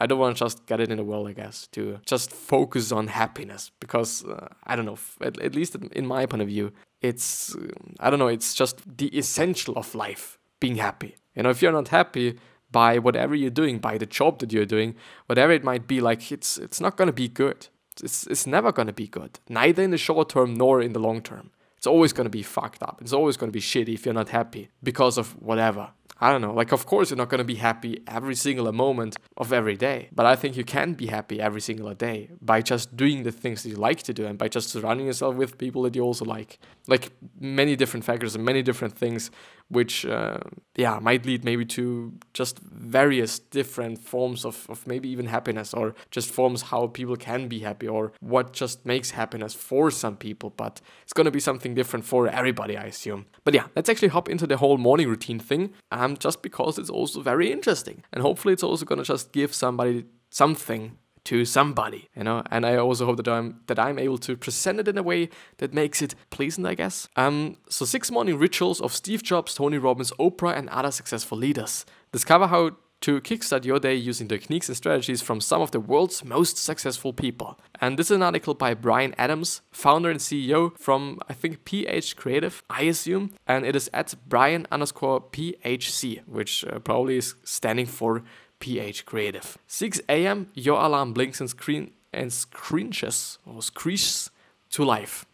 I 0.00 0.06
don't 0.06 0.18
want 0.18 0.36
to 0.36 0.44
just 0.44 0.64
get 0.66 0.80
it 0.80 0.90
in 0.90 0.96
the 0.96 1.04
world, 1.04 1.28
I 1.28 1.32
guess, 1.32 1.66
to 1.68 2.00
just 2.06 2.32
focus 2.32 2.90
on 2.90 3.08
happiness 3.08 3.70
because 3.80 4.24
uh, 4.24 4.48
I 4.64 4.74
don't 4.74 4.86
know, 4.86 4.98
at, 5.20 5.38
at, 5.40 5.54
least 5.54 5.76
in 5.92 6.06
my 6.06 6.24
point 6.24 6.40
of 6.40 6.48
view, 6.48 6.72
it's, 7.02 7.54
I 8.00 8.08
don't 8.08 8.18
know, 8.18 8.28
it's 8.28 8.54
just 8.54 8.80
the 8.98 9.08
essential 9.16 9.76
of 9.76 9.94
life 9.94 10.38
being 10.58 10.76
happy. 10.76 11.16
You 11.34 11.42
know, 11.42 11.50
if 11.50 11.60
you're 11.60 11.72
not 11.72 11.88
happy 11.88 12.38
by 12.70 12.98
whatever 12.98 13.34
you're 13.34 13.50
doing, 13.50 13.78
by 13.78 13.98
the 13.98 14.06
job 14.06 14.38
that 14.38 14.52
you're 14.52 14.64
doing, 14.64 14.94
whatever 15.26 15.52
it 15.52 15.64
might 15.64 15.86
be, 15.86 16.00
like 16.00 16.32
it's 16.32 16.58
it's 16.58 16.80
not 16.80 16.96
gonna 16.96 17.12
be 17.12 17.28
good. 17.28 17.68
It's 18.02 18.26
it's 18.26 18.46
never 18.46 18.72
gonna 18.72 18.92
be 18.92 19.06
good, 19.06 19.38
neither 19.48 19.82
in 19.82 19.90
the 19.90 19.98
short 19.98 20.30
term 20.30 20.54
nor 20.54 20.80
in 20.80 20.92
the 20.92 21.00
long 21.00 21.20
term. 21.22 21.50
It's 21.76 21.86
always 21.86 22.12
gonna 22.12 22.30
be 22.30 22.42
fucked 22.42 22.82
up. 22.82 22.98
It's 23.00 23.12
always 23.12 23.36
gonna 23.36 23.52
be 23.52 23.60
shitty 23.60 23.94
if 23.94 24.04
you're 24.04 24.14
not 24.14 24.28
happy 24.28 24.70
because 24.82 25.18
of 25.18 25.30
whatever. 25.42 25.90
I 26.20 26.30
don't 26.30 26.42
know. 26.42 26.52
Like, 26.52 26.72
of 26.72 26.84
course, 26.86 27.10
you're 27.10 27.16
not 27.16 27.30
going 27.30 27.38
to 27.38 27.44
be 27.44 27.54
happy 27.54 28.02
every 28.06 28.34
single 28.34 28.70
moment 28.72 29.16
of 29.36 29.52
every 29.52 29.76
day, 29.76 30.08
but 30.12 30.26
I 30.26 30.36
think 30.36 30.56
you 30.56 30.64
can 30.64 30.92
be 30.92 31.06
happy 31.06 31.40
every 31.40 31.62
single 31.62 31.92
day 31.94 32.28
by 32.42 32.60
just 32.60 32.96
doing 32.96 33.22
the 33.22 33.32
things 33.32 33.62
that 33.62 33.70
you 33.70 33.76
like 33.76 34.02
to 34.04 34.12
do 34.12 34.26
and 34.26 34.36
by 34.36 34.48
just 34.48 34.68
surrounding 34.68 35.06
yourself 35.06 35.34
with 35.36 35.56
people 35.56 35.82
that 35.82 35.96
you 35.96 36.02
also 36.02 36.24
like. 36.24 36.58
Like, 36.86 37.10
many 37.40 37.74
different 37.74 38.04
factors 38.04 38.34
and 38.34 38.44
many 38.44 38.62
different 38.62 38.96
things 38.96 39.30
which 39.70 40.04
uh, 40.04 40.38
yeah 40.76 40.98
might 41.00 41.24
lead 41.24 41.44
maybe 41.44 41.64
to 41.64 42.12
just 42.34 42.58
various 42.58 43.38
different 43.38 43.98
forms 43.98 44.44
of, 44.44 44.66
of 44.68 44.86
maybe 44.86 45.08
even 45.08 45.26
happiness 45.26 45.72
or 45.72 45.94
just 46.10 46.30
forms 46.30 46.62
how 46.62 46.86
people 46.88 47.16
can 47.16 47.48
be 47.48 47.60
happy 47.60 47.88
or 47.88 48.12
what 48.20 48.52
just 48.52 48.84
makes 48.84 49.10
happiness 49.10 49.54
for 49.54 49.90
some 49.90 50.16
people 50.16 50.50
but 50.50 50.80
it's 51.02 51.12
going 51.12 51.24
to 51.24 51.30
be 51.30 51.40
something 51.40 51.74
different 51.74 52.04
for 52.04 52.28
everybody 52.28 52.76
i 52.76 52.84
assume. 52.84 53.26
But 53.44 53.54
yeah 53.54 53.66
let's 53.76 53.88
actually 53.88 54.08
hop 54.08 54.28
into 54.28 54.46
the 54.46 54.56
whole 54.56 54.78
morning 54.78 55.08
routine 55.08 55.38
thing 55.38 55.72
um, 55.90 56.16
just 56.16 56.42
because 56.42 56.78
it's 56.78 56.90
also 56.90 57.20
very 57.22 57.50
interesting. 57.52 58.04
And 58.12 58.22
hopefully 58.22 58.54
it's 58.54 58.62
also 58.62 58.84
going 58.84 58.98
to 58.98 59.04
just 59.04 59.32
give 59.32 59.54
somebody 59.54 60.04
something 60.30 60.96
to 61.24 61.44
somebody, 61.44 62.08
you 62.16 62.24
know. 62.24 62.42
And 62.50 62.64
I 62.64 62.76
also 62.76 63.06
hope 63.06 63.16
that 63.18 63.28
I'm 63.28 63.60
that 63.66 63.78
I'm 63.78 63.98
able 63.98 64.18
to 64.18 64.36
present 64.36 64.80
it 64.80 64.88
in 64.88 64.98
a 64.98 65.02
way 65.02 65.28
that 65.58 65.74
makes 65.74 66.02
it 66.02 66.14
pleasant, 66.30 66.66
I 66.66 66.74
guess. 66.74 67.08
Um, 67.16 67.56
so 67.68 67.84
six 67.84 68.10
morning 68.10 68.38
rituals 68.38 68.80
of 68.80 68.92
Steve 68.92 69.22
Jobs, 69.22 69.54
Tony 69.54 69.78
Robbins, 69.78 70.12
Oprah, 70.18 70.56
and 70.56 70.68
other 70.70 70.90
successful 70.90 71.38
leaders. 71.38 71.84
Discover 72.12 72.48
how 72.48 72.72
to 73.00 73.20
kickstart 73.22 73.64
your 73.64 73.78
day 73.78 73.94
using 73.94 74.28
techniques 74.28 74.68
and 74.68 74.76
strategies 74.76 75.22
from 75.22 75.40
some 75.40 75.62
of 75.62 75.70
the 75.70 75.80
world's 75.80 76.24
most 76.24 76.58
successful 76.58 77.12
people. 77.12 77.58
And 77.80 77.98
this 77.98 78.10
is 78.10 78.16
an 78.16 78.22
article 78.22 78.54
by 78.54 78.74
Bryan 78.74 79.14
Adams, 79.16 79.62
founder 79.70 80.10
and 80.10 80.20
CEO 80.20 80.76
from, 80.78 81.18
I 81.28 81.32
think, 81.32 81.64
PH 81.64 82.16
Creative, 82.16 82.62
I 82.68 82.82
assume. 82.82 83.32
And 83.46 83.64
it 83.64 83.74
is 83.74 83.88
at 83.94 84.14
Bryan 84.28 84.66
underscore 84.70 85.22
PHC, 85.22 86.20
which 86.26 86.64
uh, 86.64 86.78
probably 86.80 87.16
is 87.16 87.34
standing 87.42 87.86
for 87.86 88.22
PH 88.58 89.06
Creative. 89.06 89.56
6 89.66 90.00
a.m. 90.08 90.48
Your 90.54 90.80
alarm 90.80 91.14
blinks 91.14 91.40
and 91.40 91.48
screen 91.48 91.92
and 92.12 92.30
screeches 92.30 93.38
or 93.46 93.62
screeches 93.62 94.30
to 94.70 94.84
life. 94.84 95.24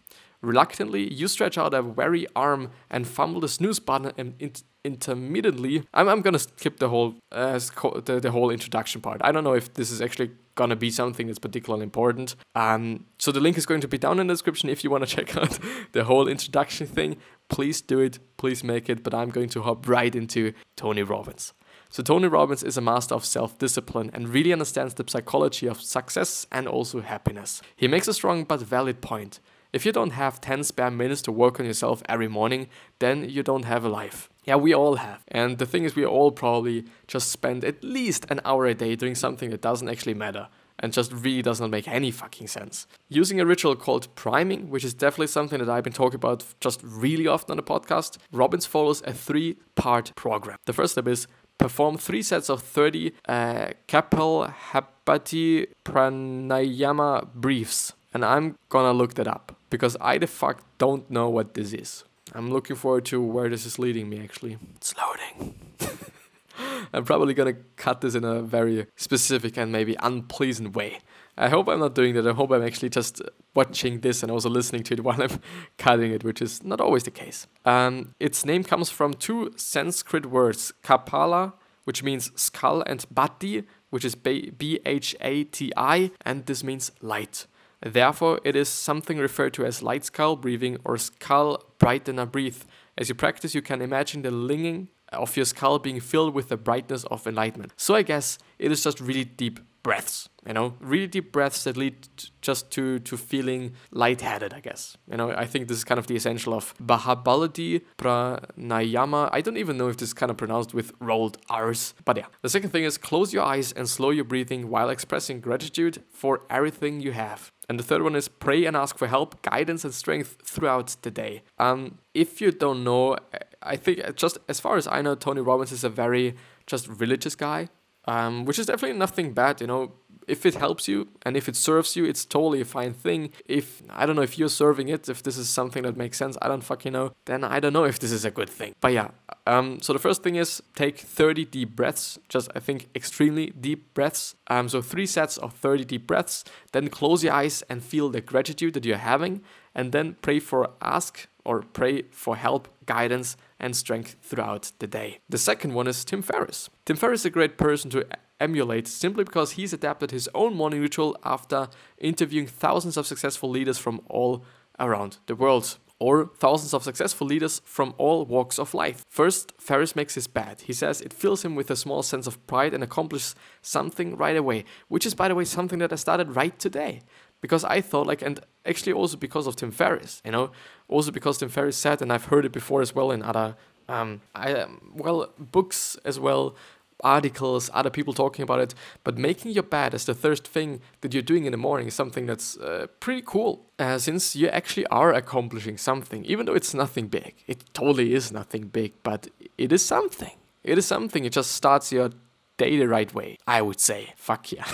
Reluctantly, 0.40 1.12
you 1.12 1.26
stretch 1.26 1.58
out 1.58 1.74
a 1.74 1.82
weary 1.82 2.26
arm 2.36 2.70
and 2.90 3.08
fumble 3.08 3.40
the 3.40 3.48
snooze 3.48 3.80
button 3.80 4.12
in- 4.38 4.52
intermittently. 4.86 5.84
I'm, 5.92 6.08
I'm 6.08 6.22
gonna 6.22 6.38
skip 6.38 6.78
the 6.78 6.88
whole 6.88 7.16
uh, 7.32 7.58
the, 8.04 8.20
the 8.22 8.30
whole 8.30 8.50
introduction 8.50 9.00
part. 9.00 9.20
I 9.22 9.32
don't 9.32 9.44
know 9.44 9.54
if 9.54 9.74
this 9.74 9.90
is 9.90 10.00
actually 10.00 10.30
gonna 10.54 10.76
be 10.76 10.90
something 10.90 11.26
that's 11.26 11.38
particularly 11.38 11.84
important. 11.84 12.36
Um, 12.54 13.06
so 13.18 13.30
the 13.32 13.40
link 13.40 13.58
is 13.58 13.66
going 13.66 13.82
to 13.82 13.88
be 13.88 13.98
down 13.98 14.18
in 14.18 14.26
the 14.26 14.34
description 14.34 14.68
if 14.68 14.82
you 14.84 14.90
want 14.90 15.06
to 15.06 15.16
check 15.16 15.36
out 15.36 15.58
the 15.92 16.04
whole 16.04 16.28
introduction 16.28 16.86
thing. 16.86 17.16
Please 17.48 17.80
do 17.80 18.00
it, 18.00 18.18
please 18.36 18.64
make 18.64 18.88
it. 18.88 19.02
But 19.02 19.12
I'm 19.14 19.30
going 19.30 19.50
to 19.50 19.62
hop 19.62 19.88
right 19.88 20.14
into 20.14 20.52
Tony 20.76 21.02
Robbins. 21.02 21.52
So 21.88 22.02
Tony 22.02 22.26
Robbins 22.26 22.62
is 22.62 22.76
a 22.76 22.80
master 22.80 23.14
of 23.14 23.24
self-discipline 23.24 24.10
and 24.12 24.28
really 24.28 24.52
understands 24.52 24.94
the 24.94 25.04
psychology 25.06 25.66
of 25.66 25.80
success 25.80 26.46
and 26.50 26.66
also 26.66 27.00
happiness. 27.00 27.62
He 27.76 27.86
makes 27.86 28.08
a 28.08 28.14
strong 28.14 28.44
but 28.44 28.60
valid 28.60 29.00
point. 29.00 29.40
If 29.72 29.84
you 29.84 29.92
don't 29.92 30.10
have 30.10 30.40
10 30.40 30.64
spare 30.64 30.90
minutes 30.90 31.22
to 31.22 31.32
work 31.32 31.60
on 31.60 31.66
yourself 31.66 32.02
every 32.08 32.28
morning, 32.28 32.68
then 32.98 33.28
you 33.28 33.42
don't 33.42 33.64
have 33.64 33.84
a 33.84 33.88
life. 33.88 34.28
Yeah, 34.46 34.56
we 34.56 34.72
all 34.72 34.94
have. 34.96 35.24
And 35.28 35.58
the 35.58 35.66
thing 35.66 35.84
is, 35.84 35.96
we 35.96 36.06
all 36.06 36.30
probably 36.30 36.84
just 37.08 37.30
spend 37.32 37.64
at 37.64 37.82
least 37.82 38.26
an 38.30 38.40
hour 38.44 38.66
a 38.66 38.74
day 38.74 38.94
doing 38.94 39.16
something 39.16 39.50
that 39.50 39.60
doesn't 39.60 39.88
actually 39.88 40.14
matter 40.14 40.48
and 40.78 40.92
just 40.92 41.12
really 41.12 41.42
does 41.42 41.60
not 41.60 41.70
make 41.70 41.88
any 41.88 42.10
fucking 42.10 42.46
sense. 42.46 42.86
Using 43.08 43.40
a 43.40 43.46
ritual 43.46 43.74
called 43.76 44.14
priming, 44.14 44.70
which 44.70 44.84
is 44.84 44.94
definitely 44.94 45.28
something 45.28 45.58
that 45.58 45.68
I've 45.68 45.84
been 45.84 45.92
talking 45.92 46.16
about 46.16 46.44
just 46.60 46.80
really 46.84 47.26
often 47.26 47.52
on 47.52 47.56
the 47.56 47.62
podcast, 47.62 48.18
Robbins 48.30 48.66
follows 48.66 49.02
a 49.04 49.12
three 49.12 49.56
part 49.74 50.12
program. 50.14 50.58
The 50.66 50.72
first 50.72 50.92
step 50.92 51.08
is 51.08 51.26
perform 51.58 51.96
three 51.96 52.22
sets 52.22 52.48
of 52.48 52.62
30 52.62 53.12
uh, 53.28 53.68
Kapalabhati 53.88 55.66
Pranayama 55.84 57.32
briefs. 57.34 57.94
And 58.12 58.24
I'm 58.24 58.56
gonna 58.68 58.92
look 58.92 59.14
that 59.14 59.26
up 59.26 59.56
because 59.70 59.96
I 60.00 60.18
the 60.18 60.26
fuck 60.26 60.62
don't 60.78 61.10
know 61.10 61.28
what 61.28 61.54
this 61.54 61.72
is. 61.72 62.04
I'm 62.34 62.50
looking 62.50 62.76
forward 62.76 63.04
to 63.06 63.20
where 63.20 63.48
this 63.48 63.66
is 63.66 63.78
leading 63.78 64.08
me 64.08 64.20
actually. 64.22 64.58
It's 64.76 64.94
loading. 64.96 65.54
I'm 66.92 67.04
probably 67.04 67.34
gonna 67.34 67.54
cut 67.76 68.00
this 68.00 68.14
in 68.14 68.24
a 68.24 68.42
very 68.42 68.86
specific 68.96 69.56
and 69.56 69.70
maybe 69.70 69.96
unpleasant 70.00 70.74
way. 70.74 70.98
I 71.38 71.48
hope 71.50 71.68
I'm 71.68 71.80
not 71.80 71.94
doing 71.94 72.14
that. 72.14 72.26
I 72.26 72.32
hope 72.32 72.50
I'm 72.50 72.62
actually 72.62 72.88
just 72.88 73.20
watching 73.54 74.00
this 74.00 74.22
and 74.22 74.32
also 74.32 74.48
listening 74.48 74.82
to 74.84 74.94
it 74.94 75.00
while 75.04 75.22
I'm 75.22 75.40
cutting 75.76 76.12
it, 76.12 76.24
which 76.24 76.40
is 76.40 76.62
not 76.64 76.80
always 76.80 77.04
the 77.04 77.10
case. 77.10 77.46
Um, 77.64 78.14
its 78.18 78.44
name 78.44 78.64
comes 78.64 78.90
from 78.90 79.14
two 79.14 79.52
Sanskrit 79.56 80.26
words, 80.26 80.72
Kapala, 80.82 81.52
which 81.84 82.02
means 82.02 82.32
skull, 82.34 82.82
and 82.86 83.06
Bhati, 83.14 83.64
which 83.90 84.04
is 84.04 84.14
B 84.14 84.80
H 84.84 85.14
A 85.20 85.44
T 85.44 85.72
I, 85.76 86.10
and 86.24 86.46
this 86.46 86.64
means 86.64 86.90
light. 87.00 87.46
Therefore, 87.82 88.40
it 88.44 88.56
is 88.56 88.68
something 88.68 89.18
referred 89.18 89.54
to 89.54 89.66
as 89.66 89.82
light 89.82 90.04
skull 90.04 90.36
breathing 90.36 90.78
or 90.84 90.96
skull 90.96 91.62
brightener 91.78 92.30
breathe. 92.30 92.62
As 92.96 93.08
you 93.08 93.14
practice, 93.14 93.54
you 93.54 93.62
can 93.62 93.82
imagine 93.82 94.22
the 94.22 94.30
linging 94.30 94.88
of 95.12 95.36
your 95.36 95.44
skull 95.44 95.78
being 95.78 96.00
filled 96.00 96.34
with 96.34 96.48
the 96.48 96.56
brightness 96.56 97.04
of 97.04 97.26
enlightenment. 97.26 97.72
So 97.76 97.94
I 97.94 98.02
guess 98.02 98.38
it 98.58 98.72
is 98.72 98.82
just 98.82 99.00
really 99.00 99.24
deep 99.24 99.60
breaths, 99.86 100.28
you 100.44 100.52
know, 100.52 100.74
really 100.80 101.06
deep 101.06 101.30
breaths 101.30 101.62
that 101.62 101.76
lead 101.76 102.08
t- 102.16 102.30
just 102.40 102.72
to 102.72 102.98
to 103.08 103.16
feeling 103.16 103.72
lightheaded, 103.92 104.52
I 104.52 104.58
guess. 104.58 104.96
You 105.08 105.16
know, 105.16 105.30
I 105.30 105.46
think 105.46 105.68
this 105.68 105.78
is 105.78 105.84
kind 105.84 106.00
of 106.00 106.08
the 106.08 106.16
essential 106.16 106.54
of 106.54 106.74
Mahabhalati 106.78 107.82
Pranayama. 107.96 109.30
I 109.32 109.40
don't 109.40 109.58
even 109.58 109.76
know 109.78 109.88
if 109.88 109.96
this 109.98 110.08
is 110.08 110.14
kind 110.22 110.30
of 110.32 110.36
pronounced 110.36 110.74
with 110.74 110.90
rolled 110.98 111.38
R's, 111.48 111.94
but 112.04 112.16
yeah. 112.16 112.26
The 112.42 112.48
second 112.48 112.70
thing 112.70 112.82
is 112.82 112.98
close 112.98 113.32
your 113.32 113.44
eyes 113.44 113.70
and 113.70 113.88
slow 113.88 114.10
your 114.10 114.24
breathing 114.24 114.68
while 114.68 114.90
expressing 114.90 115.40
gratitude 115.40 116.02
for 116.10 116.32
everything 116.50 117.00
you 117.00 117.12
have. 117.12 117.52
And 117.68 117.78
the 117.78 117.84
third 117.84 118.02
one 118.02 118.16
is 118.16 118.26
pray 118.26 118.64
and 118.64 118.76
ask 118.76 118.98
for 118.98 119.06
help, 119.06 119.40
guidance, 119.42 119.84
and 119.84 119.94
strength 119.94 120.30
throughout 120.42 120.96
the 121.02 121.12
day. 121.12 121.42
Um, 121.58 121.98
if 122.12 122.40
you 122.40 122.50
don't 122.50 122.82
know, 122.82 123.16
I 123.62 123.76
think 123.76 124.16
just 124.16 124.38
as 124.48 124.58
far 124.58 124.76
as 124.76 124.88
I 124.88 125.00
know, 125.02 125.14
Tony 125.14 125.42
Robbins 125.42 125.70
is 125.70 125.84
a 125.84 125.88
very 125.88 126.34
just 126.66 126.88
religious 126.88 127.36
guy 127.36 127.68
um, 128.06 128.44
which 128.44 128.58
is 128.58 128.66
definitely 128.66 128.98
nothing 128.98 129.32
bad, 129.32 129.60
you 129.60 129.66
know. 129.66 129.92
If 130.26 130.44
it 130.44 130.56
helps 130.56 130.88
you 130.88 131.06
and 131.24 131.36
if 131.36 131.48
it 131.48 131.54
serves 131.54 131.94
you, 131.94 132.04
it's 132.04 132.24
totally 132.24 132.60
a 132.60 132.64
fine 132.64 132.92
thing. 132.92 133.30
If 133.44 133.80
I 133.88 134.06
don't 134.06 134.16
know 134.16 134.22
if 134.22 134.36
you're 134.40 134.48
serving 134.48 134.88
it, 134.88 135.08
if 135.08 135.22
this 135.22 135.38
is 135.38 135.48
something 135.48 135.84
that 135.84 135.96
makes 135.96 136.18
sense, 136.18 136.36
I 136.42 136.48
don't 136.48 136.64
fucking 136.64 136.92
know. 136.92 137.12
Then 137.26 137.44
I 137.44 137.60
don't 137.60 137.72
know 137.72 137.84
if 137.84 138.00
this 138.00 138.10
is 138.10 138.24
a 138.24 138.32
good 138.32 138.50
thing. 138.50 138.74
But 138.80 138.92
yeah, 138.92 139.10
um, 139.46 139.78
so 139.80 139.92
the 139.92 140.00
first 140.00 140.24
thing 140.24 140.34
is 140.34 140.60
take 140.74 140.98
30 140.98 141.44
deep 141.44 141.76
breaths, 141.76 142.18
just 142.28 142.50
I 142.56 142.58
think 142.58 142.88
extremely 142.96 143.50
deep 143.50 143.94
breaths. 143.94 144.34
Um, 144.48 144.68
so 144.68 144.82
three 144.82 145.06
sets 145.06 145.36
of 145.36 145.52
30 145.52 145.84
deep 145.84 146.08
breaths. 146.08 146.42
Then 146.72 146.88
close 146.88 147.22
your 147.22 147.32
eyes 147.32 147.62
and 147.70 147.84
feel 147.84 148.08
the 148.08 148.20
gratitude 148.20 148.74
that 148.74 148.84
you're 148.84 148.96
having, 148.96 149.42
and 149.76 149.92
then 149.92 150.16
pray 150.22 150.40
for 150.40 150.70
ask 150.82 151.28
or 151.44 151.62
pray 151.62 152.02
for 152.10 152.34
help, 152.34 152.66
guidance, 152.86 153.36
and 153.58 153.76
strength 153.76 154.16
throughout 154.22 154.72
the 154.78 154.86
day. 154.86 155.18
The 155.28 155.38
second 155.38 155.74
one 155.74 155.86
is 155.86 156.04
Tim 156.04 156.22
Ferriss. 156.22 156.68
Tim 156.84 156.96
Ferriss 156.96 157.22
is 157.22 157.26
a 157.26 157.30
great 157.30 157.58
person 157.58 157.90
to 157.90 158.06
emulate 158.40 158.86
simply 158.86 159.24
because 159.24 159.52
he's 159.52 159.72
adapted 159.72 160.10
his 160.10 160.28
own 160.34 160.54
morning 160.54 160.80
ritual 160.80 161.16
after 161.24 161.68
interviewing 161.98 162.46
thousands 162.46 162.96
of 162.96 163.06
successful 163.06 163.48
leaders 163.48 163.78
from 163.78 164.00
all 164.08 164.44
around 164.78 165.18
the 165.26 165.34
world 165.34 165.78
or 165.98 166.30
thousands 166.36 166.74
of 166.74 166.82
successful 166.82 167.26
leaders 167.26 167.62
from 167.64 167.94
all 167.96 168.26
walks 168.26 168.58
of 168.58 168.74
life. 168.74 169.04
First, 169.08 169.52
Ferriss 169.58 169.96
makes 169.96 170.14
his 170.14 170.26
bed. 170.26 170.62
He 170.62 170.72
says 170.72 171.00
it 171.00 171.12
fills 171.12 171.42
him 171.42 171.54
with 171.54 171.70
a 171.70 171.76
small 171.76 172.02
sense 172.02 172.26
of 172.26 172.44
pride 172.46 172.74
and 172.74 172.84
accomplishes 172.84 173.34
something 173.62 174.16
right 174.16 174.36
away, 174.36 174.64
which 174.88 175.06
is, 175.06 175.14
by 175.14 175.28
the 175.28 175.34
way, 175.34 175.44
something 175.44 175.78
that 175.78 175.92
I 175.92 175.96
started 175.96 176.36
right 176.36 176.58
today 176.58 177.00
because 177.40 177.64
I 177.64 177.80
thought 177.80 178.06
like, 178.06 178.22
and 178.22 178.40
actually 178.64 178.92
also 178.92 179.16
because 179.16 179.46
of 179.46 179.56
Tim 179.56 179.70
Ferriss, 179.70 180.20
you 180.24 180.32
know, 180.32 180.50
also 180.88 181.10
because 181.10 181.38
Tim 181.38 181.48
Ferriss 181.48 181.76
said, 181.76 182.02
and 182.02 182.12
I've 182.12 182.26
heard 182.26 182.44
it 182.44 182.52
before 182.52 182.82
as 182.82 182.94
well 182.94 183.10
in 183.10 183.22
other, 183.22 183.56
um, 183.88 184.20
I 184.34 184.66
well 184.94 185.30
books 185.38 185.96
as 186.04 186.18
well, 186.18 186.56
articles, 187.02 187.70
other 187.74 187.90
people 187.90 188.14
talking 188.14 188.42
about 188.42 188.60
it. 188.60 188.74
But 189.04 189.18
making 189.18 189.52
your 189.52 189.62
bed 189.62 189.94
as 189.94 190.04
the 190.04 190.14
first 190.14 190.46
thing 190.46 190.80
that 191.00 191.12
you're 191.12 191.22
doing 191.22 191.44
in 191.44 191.52
the 191.52 191.58
morning 191.58 191.88
is 191.88 191.94
something 191.94 192.26
that's 192.26 192.56
uh, 192.56 192.86
pretty 193.00 193.22
cool, 193.24 193.66
uh, 193.78 193.98
since 193.98 194.34
you 194.34 194.48
actually 194.48 194.86
are 194.86 195.12
accomplishing 195.12 195.76
something, 195.78 196.24
even 196.24 196.46
though 196.46 196.54
it's 196.54 196.74
nothing 196.74 197.08
big. 197.08 197.34
It 197.46 197.64
totally 197.74 198.14
is 198.14 198.32
nothing 198.32 198.68
big, 198.68 198.94
but 199.02 199.28
it 199.58 199.72
is 199.72 199.84
something. 199.84 200.36
It 200.64 200.78
is 200.78 200.86
something. 200.86 201.24
It 201.24 201.32
just 201.32 201.52
starts 201.52 201.92
your 201.92 202.10
day 202.56 202.76
the 202.76 202.88
right 202.88 203.12
way, 203.14 203.38
I 203.46 203.62
would 203.62 203.80
say. 203.80 204.14
Fuck 204.16 204.52
yeah. 204.52 204.66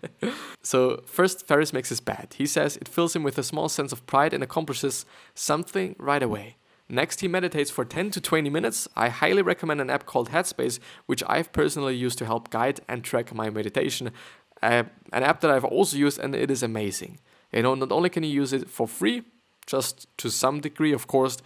so, 0.62 1.02
first, 1.06 1.46
Ferriss 1.46 1.72
makes 1.72 1.88
his 1.88 2.00
bed. 2.00 2.34
He 2.36 2.46
says 2.46 2.76
it 2.76 2.88
fills 2.88 3.14
him 3.14 3.22
with 3.22 3.38
a 3.38 3.42
small 3.42 3.68
sense 3.68 3.92
of 3.92 4.06
pride 4.06 4.32
and 4.32 4.42
accomplishes 4.42 5.06
something 5.34 5.96
right 5.98 6.22
away. 6.22 6.56
Next, 6.88 7.20
he 7.20 7.28
meditates 7.28 7.70
for 7.70 7.84
10 7.84 8.10
to 8.12 8.20
20 8.20 8.48
minutes. 8.48 8.88
I 8.96 9.10
highly 9.10 9.42
recommend 9.42 9.80
an 9.80 9.90
app 9.90 10.06
called 10.06 10.30
Headspace, 10.30 10.78
which 11.04 11.22
I've 11.26 11.52
personally 11.52 11.94
used 11.94 12.18
to 12.18 12.24
help 12.24 12.48
guide 12.48 12.80
and 12.88 13.04
track 13.04 13.34
my 13.34 13.50
meditation. 13.50 14.10
Uh, 14.62 14.84
an 15.12 15.22
app 15.22 15.42
that 15.42 15.50
I've 15.50 15.66
also 15.66 15.98
used, 15.98 16.18
and 16.18 16.34
it 16.34 16.50
is 16.50 16.62
amazing. 16.62 17.18
You 17.52 17.62
know, 17.62 17.74
not 17.74 17.92
only 17.92 18.08
can 18.08 18.22
you 18.22 18.30
use 18.30 18.54
it 18.54 18.70
for 18.70 18.88
free, 18.88 19.22
just 19.66 20.06
to 20.18 20.30
some 20.30 20.60
degree, 20.60 20.92
of 20.92 21.06
course. 21.06 21.36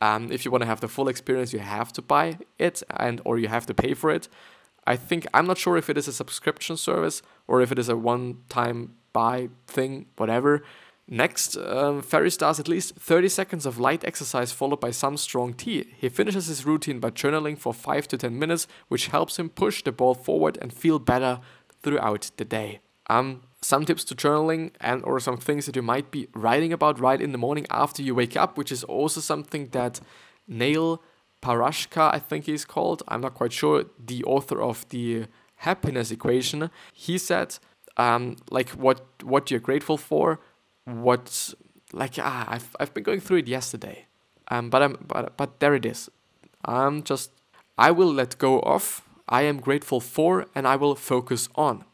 Um, 0.00 0.32
if 0.32 0.44
you 0.44 0.50
want 0.50 0.62
to 0.62 0.66
have 0.66 0.80
the 0.80 0.88
full 0.88 1.08
experience, 1.08 1.52
you 1.52 1.60
have 1.60 1.92
to 1.92 2.02
buy 2.02 2.38
it, 2.58 2.82
and 2.90 3.20
or 3.24 3.38
you 3.38 3.48
have 3.48 3.66
to 3.66 3.74
pay 3.74 3.94
for 3.94 4.10
it. 4.10 4.28
I 4.90 4.96
think 4.96 5.24
I'm 5.32 5.46
not 5.46 5.56
sure 5.56 5.76
if 5.76 5.88
it 5.88 5.96
is 5.96 6.08
a 6.08 6.12
subscription 6.12 6.76
service 6.76 7.22
or 7.46 7.62
if 7.62 7.70
it 7.70 7.78
is 7.78 7.88
a 7.88 7.96
one-time 7.96 8.96
buy 9.12 9.50
thing, 9.68 10.06
whatever. 10.16 10.64
Next, 11.06 11.56
um, 11.56 12.02
Ferriss 12.02 12.36
does 12.36 12.58
at 12.58 12.66
least 12.66 12.96
30 12.96 13.28
seconds 13.28 13.66
of 13.66 13.78
light 13.78 14.04
exercise 14.04 14.50
followed 14.50 14.80
by 14.80 14.90
some 14.90 15.16
strong 15.16 15.54
tea. 15.54 15.94
He 15.96 16.08
finishes 16.08 16.48
his 16.48 16.66
routine 16.66 16.98
by 16.98 17.10
journaling 17.10 17.56
for 17.56 17.72
5 17.72 18.08
to 18.08 18.18
10 18.18 18.36
minutes, 18.36 18.66
which 18.88 19.06
helps 19.06 19.38
him 19.38 19.48
push 19.48 19.84
the 19.84 19.92
ball 19.92 20.14
forward 20.14 20.58
and 20.60 20.72
feel 20.72 20.98
better 20.98 21.38
throughout 21.82 22.32
the 22.36 22.44
day. 22.44 22.80
Um, 23.08 23.42
some 23.62 23.84
tips 23.84 24.02
to 24.06 24.16
journaling 24.16 24.72
and 24.80 25.04
or 25.04 25.20
some 25.20 25.36
things 25.36 25.66
that 25.66 25.76
you 25.76 25.82
might 25.82 26.10
be 26.10 26.26
writing 26.34 26.72
about 26.72 26.98
right 26.98 27.20
in 27.20 27.30
the 27.30 27.38
morning 27.38 27.66
after 27.70 28.02
you 28.02 28.16
wake 28.16 28.36
up, 28.36 28.58
which 28.58 28.72
is 28.72 28.82
also 28.82 29.20
something 29.20 29.68
that 29.68 30.00
Neil 30.48 31.00
Pasricha, 31.42 32.12
I 32.12 32.18
think 32.18 32.46
he's 32.46 32.64
called. 32.64 33.02
I'm 33.08 33.20
not 33.20 33.34
quite 33.34 33.52
sure. 33.52 33.84
The 33.98 34.24
author 34.24 34.60
of 34.60 34.88
the 34.90 35.26
happiness 35.56 36.10
equation. 36.10 36.70
He 36.92 37.18
said, 37.18 37.58
um, 37.96 38.36
like 38.50 38.70
what 38.70 39.00
what 39.22 39.50
you're 39.50 39.60
grateful 39.60 39.96
for, 39.96 40.40
what 40.84 41.54
like 41.92 42.14
ah, 42.18 42.46
I've 42.48 42.76
I've 42.78 42.94
been 42.94 43.04
going 43.04 43.20
through 43.20 43.38
it 43.38 43.48
yesterday, 43.48 44.06
um, 44.48 44.70
but 44.70 44.82
I'm 44.82 44.96
but 45.06 45.36
but 45.36 45.60
there 45.60 45.74
it 45.74 45.86
is. 45.86 46.10
I'm 46.64 47.02
just 47.02 47.30
I 47.78 47.90
will 47.90 48.12
let 48.12 48.38
go 48.38 48.60
of. 48.60 49.02
I 49.28 49.42
am 49.42 49.60
grateful 49.60 50.00
for, 50.00 50.46
and 50.54 50.66
I 50.66 50.76
will 50.76 50.96
focus 50.96 51.48
on. 51.54 51.84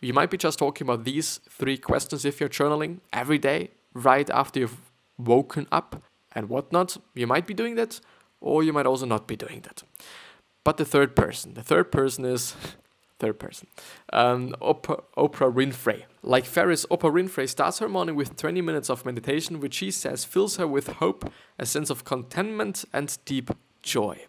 You 0.00 0.12
might 0.12 0.30
be 0.30 0.36
just 0.36 0.58
talking 0.58 0.86
about 0.86 1.04
these 1.04 1.40
three 1.48 1.76
questions 1.76 2.24
if 2.24 2.40
you're 2.40 2.48
journaling 2.48 3.00
every 3.12 3.38
day, 3.38 3.70
right 3.94 4.28
after 4.30 4.60
you've 4.60 4.78
woken 5.18 5.66
up 5.72 6.02
and 6.32 6.48
whatnot. 6.48 6.96
You 7.14 7.26
might 7.26 7.46
be 7.46 7.54
doing 7.54 7.74
that 7.76 8.00
or 8.44 8.62
you 8.62 8.72
might 8.72 8.86
also 8.86 9.06
not 9.06 9.26
be 9.26 9.36
doing 9.36 9.62
that. 9.62 9.82
But 10.64 10.76
the 10.76 10.84
third 10.84 11.16
person, 11.16 11.54
the 11.54 11.62
third 11.62 11.90
person 11.90 12.24
is 12.24 12.54
third 13.18 13.38
person, 13.38 13.68
um, 14.12 14.54
Oprah, 14.60 15.02
Oprah 15.16 15.52
Winfrey. 15.52 16.04
Like 16.22 16.44
Ferriss, 16.44 16.84
Oprah 16.90 17.12
Winfrey 17.12 17.48
starts 17.48 17.78
her 17.78 17.88
morning 17.88 18.14
with 18.14 18.36
20 18.36 18.60
minutes 18.60 18.90
of 18.90 19.06
meditation, 19.06 19.60
which 19.60 19.74
she 19.74 19.90
says 19.90 20.24
fills 20.24 20.56
her 20.56 20.66
with 20.66 20.88
hope, 20.88 21.32
a 21.58 21.66
sense 21.66 21.90
of 21.90 22.04
contentment, 22.04 22.84
and 22.92 23.16
deep 23.24 23.50
joy. 23.82 24.26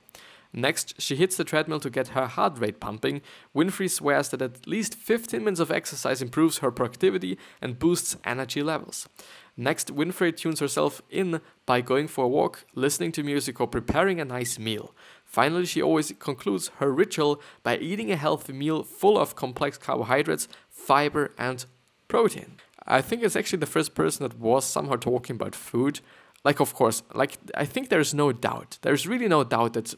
Next, 0.53 1.01
she 1.01 1.17
hits 1.17 1.35
the 1.35 1.43
treadmill 1.43 1.81
to 1.81 1.89
get 1.89 2.09
her 2.09 2.27
heart 2.27 2.57
rate 2.59 2.79
pumping. 2.79 3.21
Winfrey 3.53 3.91
swears 3.91 4.29
that 4.29 4.41
at 4.41 4.65
least 4.65 4.95
15 4.95 5.43
minutes 5.43 5.59
of 5.59 5.69
exercise 5.69 6.21
improves 6.21 6.59
her 6.59 6.71
productivity 6.71 7.37
and 7.61 7.77
boosts 7.77 8.15
energy 8.23 8.63
levels. 8.63 9.09
Next, 9.57 9.95
Winfrey 9.95 10.35
tunes 10.35 10.59
herself 10.59 11.01
in 11.09 11.39
by 11.65 11.79
going 11.79 12.07
for 12.07 12.25
a 12.25 12.27
walk, 12.27 12.65
listening 12.75 13.13
to 13.13 13.23
music, 13.23 13.61
or 13.61 13.67
preparing 13.67 14.19
a 14.19 14.25
nice 14.25 14.59
meal. 14.59 14.93
Finally, 15.23 15.65
she 15.65 15.81
always 15.81 16.11
concludes 16.19 16.71
her 16.79 16.91
ritual 16.91 17.41
by 17.63 17.77
eating 17.77 18.11
a 18.11 18.17
healthy 18.17 18.51
meal 18.51 18.83
full 18.83 19.17
of 19.17 19.35
complex 19.35 19.77
carbohydrates, 19.77 20.49
fiber, 20.69 21.31
and 21.37 21.65
protein. 22.09 22.57
I 22.85 23.01
think 23.01 23.23
it's 23.23 23.35
actually 23.35 23.59
the 23.59 23.65
first 23.65 23.95
person 23.95 24.27
that 24.27 24.37
was 24.37 24.65
somehow 24.65 24.97
talking 24.97 25.37
about 25.37 25.55
food. 25.55 26.01
Like, 26.43 26.59
of 26.59 26.73
course, 26.73 27.01
like 27.13 27.37
I 27.55 27.65
think 27.65 27.89
there's 27.89 28.13
no 28.13 28.31
doubt. 28.31 28.77
There's 28.81 29.07
really 29.07 29.27
no 29.27 29.43
doubt 29.43 29.73
that 29.73 29.95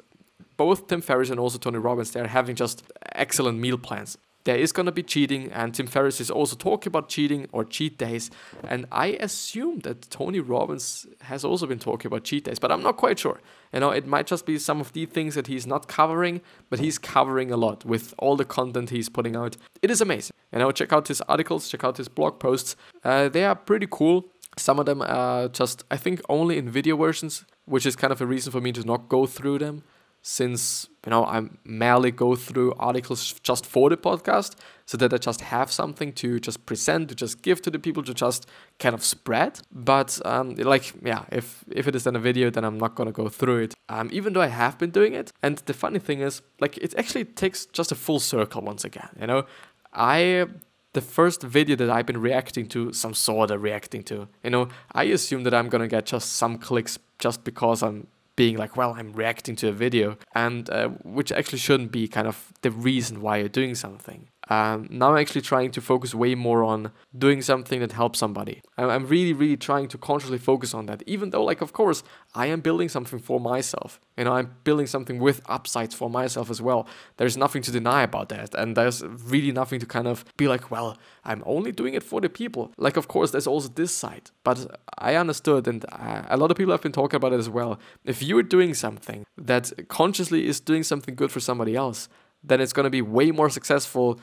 both 0.55 0.87
Tim 0.87 1.01
Ferriss 1.01 1.29
and 1.29 1.39
also 1.39 1.57
Tony 1.57 1.77
Robbins 1.77 2.11
they're 2.11 2.27
having 2.27 2.55
just 2.55 2.83
excellent 3.13 3.59
meal 3.59 3.77
plans 3.77 4.17
there 4.47 4.57
is 4.57 4.71
going 4.71 4.85
to 4.85 4.93
be 4.93 5.03
cheating, 5.03 5.51
and 5.51 5.75
Tim 5.75 5.87
Ferriss 5.87 6.21
is 6.21 6.31
also 6.31 6.55
talking 6.55 6.89
about 6.89 7.09
cheating 7.09 7.49
or 7.51 7.65
cheat 7.65 7.97
days. 7.97 8.31
And 8.63 8.85
I 8.93 9.07
assume 9.19 9.79
that 9.79 10.09
Tony 10.09 10.39
Robbins 10.39 11.05
has 11.23 11.43
also 11.43 11.67
been 11.67 11.79
talking 11.79 12.07
about 12.07 12.23
cheat 12.23 12.45
days, 12.45 12.57
but 12.57 12.71
I'm 12.71 12.81
not 12.81 12.95
quite 12.95 13.19
sure. 13.19 13.41
You 13.73 13.81
know, 13.81 13.91
it 13.91 14.07
might 14.07 14.25
just 14.25 14.45
be 14.45 14.57
some 14.57 14.79
of 14.79 14.93
the 14.93 15.05
things 15.05 15.35
that 15.35 15.47
he's 15.47 15.67
not 15.67 15.89
covering, 15.89 16.39
but 16.69 16.79
he's 16.79 16.97
covering 16.97 17.51
a 17.51 17.57
lot 17.57 17.83
with 17.83 18.13
all 18.19 18.37
the 18.37 18.45
content 18.45 18.89
he's 18.89 19.09
putting 19.09 19.35
out. 19.35 19.57
It 19.81 19.91
is 19.91 19.99
amazing. 19.99 20.33
You 20.53 20.59
know, 20.59 20.71
check 20.71 20.93
out 20.93 21.09
his 21.09 21.19
articles, 21.27 21.67
check 21.67 21.83
out 21.83 21.97
his 21.97 22.07
blog 22.07 22.39
posts. 22.39 22.77
Uh, 23.03 23.27
they 23.27 23.43
are 23.43 23.53
pretty 23.55 23.87
cool. 23.91 24.31
Some 24.57 24.79
of 24.79 24.85
them 24.85 25.01
are 25.01 25.49
just, 25.49 25.83
I 25.91 25.97
think, 25.97 26.21
only 26.29 26.57
in 26.57 26.69
video 26.69 26.95
versions, 26.95 27.43
which 27.65 27.85
is 27.85 27.97
kind 27.97 28.13
of 28.13 28.21
a 28.21 28.25
reason 28.25 28.53
for 28.53 28.61
me 28.61 28.71
to 28.71 28.83
not 28.85 29.09
go 29.09 29.25
through 29.25 29.59
them 29.59 29.83
since 30.27 30.89
you 31.05 31.09
know 31.09 31.23
I 31.23 31.41
merely 31.63 32.11
go 32.11 32.35
through 32.35 32.73
articles 32.77 33.33
just 33.41 33.65
for 33.65 33.89
the 33.89 33.95
podcast, 33.95 34.55
so 34.85 34.97
that 34.97 35.13
I 35.13 35.17
just 35.17 35.39
have 35.39 35.71
something 35.71 36.11
to 36.13 36.39
just 36.41 36.65
present, 36.65 37.07
to 37.09 37.15
just 37.15 37.41
give 37.41 37.61
to 37.61 37.71
the 37.71 37.79
people, 37.79 38.03
to 38.03 38.13
just 38.13 38.45
kind 38.77 38.93
of 38.93 39.05
spread. 39.05 39.61
But 39.71 40.19
um, 40.25 40.55
like 40.55 40.93
yeah, 41.01 41.23
if 41.31 41.63
if 41.71 41.87
it 41.87 41.95
is 41.95 42.05
in 42.05 42.17
a 42.17 42.19
video, 42.19 42.49
then 42.49 42.65
I'm 42.65 42.77
not 42.77 42.95
gonna 42.95 43.13
go 43.13 43.29
through 43.29 43.59
it. 43.59 43.73
Um, 43.87 44.09
even 44.11 44.33
though 44.33 44.41
I 44.41 44.47
have 44.47 44.77
been 44.77 44.91
doing 44.91 45.13
it, 45.13 45.31
and 45.41 45.59
the 45.59 45.73
funny 45.73 45.99
thing 45.99 46.19
is, 46.19 46.41
like 46.59 46.77
it 46.77 46.93
actually 46.97 47.23
takes 47.23 47.65
just 47.67 47.93
a 47.93 47.95
full 47.95 48.19
circle 48.19 48.61
once 48.61 48.83
again. 48.83 49.09
You 49.21 49.27
know, 49.27 49.45
I 49.93 50.47
the 50.91 51.01
first 51.01 51.41
video 51.41 51.77
that 51.77 51.89
I've 51.89 52.05
been 52.05 52.19
reacting 52.19 52.67
to, 52.69 52.91
some 52.91 53.13
sort 53.13 53.51
of 53.51 53.61
reacting 53.61 54.03
to, 54.03 54.27
you 54.43 54.49
know, 54.49 54.67
I 54.91 55.03
assume 55.03 55.43
that 55.43 55.53
I'm 55.53 55.69
gonna 55.69 55.87
get 55.87 56.05
just 56.05 56.33
some 56.33 56.57
clicks 56.57 56.99
just 57.17 57.45
because 57.45 57.81
I'm 57.81 58.07
being 58.37 58.55
like, 58.55 58.77
well, 58.77 58.95
I'm 58.97 59.11
reacting 59.11 59.57
to 59.57 59.67
a 59.67 59.73
video, 59.73 60.17
and 60.33 60.69
uh, 60.69 60.89
which 61.03 61.33
actually 61.33 61.57
shouldn't 61.57 61.91
be 61.91 62.07
kind 62.07 62.27
of 62.27 62.53
the 62.61 62.71
reason 62.71 63.21
why 63.21 63.37
you're 63.37 63.49
doing 63.49 63.75
something. 63.75 64.29
Um, 64.49 64.87
now 64.89 65.11
I'm 65.11 65.17
actually 65.17 65.41
trying 65.41 65.71
to 65.71 65.81
focus 65.81 66.15
way 66.15 66.35
more 66.35 66.63
on 66.63 66.91
doing 67.17 67.41
something 67.41 67.79
that 67.79 67.91
helps 67.91 68.19
somebody. 68.19 68.61
I'm 68.77 69.07
really, 69.07 69.33
really 69.33 69.57
trying 69.57 69.87
to 69.89 69.97
consciously 69.97 70.37
focus 70.37 70.73
on 70.73 70.85
that. 70.85 71.03
Even 71.05 71.31
though, 71.31 71.43
like, 71.43 71.61
of 71.61 71.73
course, 71.73 72.03
I 72.33 72.47
am 72.47 72.61
building 72.61 72.89
something 72.89 73.19
for 73.19 73.39
myself. 73.39 73.99
You 74.17 74.23
know, 74.23 74.33
I'm 74.33 74.55
building 74.63 74.87
something 74.87 75.19
with 75.19 75.41
upsides 75.47 75.95
for 75.95 76.09
myself 76.09 76.49
as 76.49 76.61
well. 76.61 76.87
There's 77.17 77.37
nothing 77.37 77.61
to 77.63 77.71
deny 77.71 78.03
about 78.03 78.29
that, 78.29 78.55
and 78.55 78.75
there's 78.75 79.03
really 79.03 79.51
nothing 79.51 79.79
to 79.79 79.85
kind 79.85 80.07
of 80.07 80.25
be 80.37 80.47
like, 80.47 80.71
well, 80.71 80.97
I'm 81.25 81.43
only 81.45 81.71
doing 81.71 81.93
it 81.93 82.03
for 82.03 82.21
the 82.21 82.29
people. 82.29 82.71
Like, 82.77 82.97
of 82.97 83.07
course, 83.07 83.31
there's 83.31 83.47
also 83.47 83.69
this 83.69 83.91
side, 83.91 84.31
but 84.43 84.79
I 84.97 85.15
understood, 85.15 85.67
and 85.67 85.85
a 85.91 86.37
lot 86.37 86.51
of 86.51 86.57
people 86.57 86.73
have 86.73 86.81
been 86.81 86.91
talking 86.91 87.17
about 87.17 87.33
it 87.33 87.39
as 87.39 87.49
well. 87.49 87.79
If 88.05 88.23
you're 88.23 88.43
doing 88.43 88.73
something 88.73 89.25
that 89.37 89.71
consciously 89.87 90.47
is 90.47 90.59
doing 90.59 90.83
something 90.83 91.15
good 91.15 91.31
for 91.31 91.39
somebody 91.39 91.75
else, 91.75 92.09
then 92.43 92.61
it's 92.61 92.73
going 92.73 92.85
to 92.85 92.89
be 92.89 93.01
way 93.01 93.31
more 93.31 93.49
successful 93.49 94.19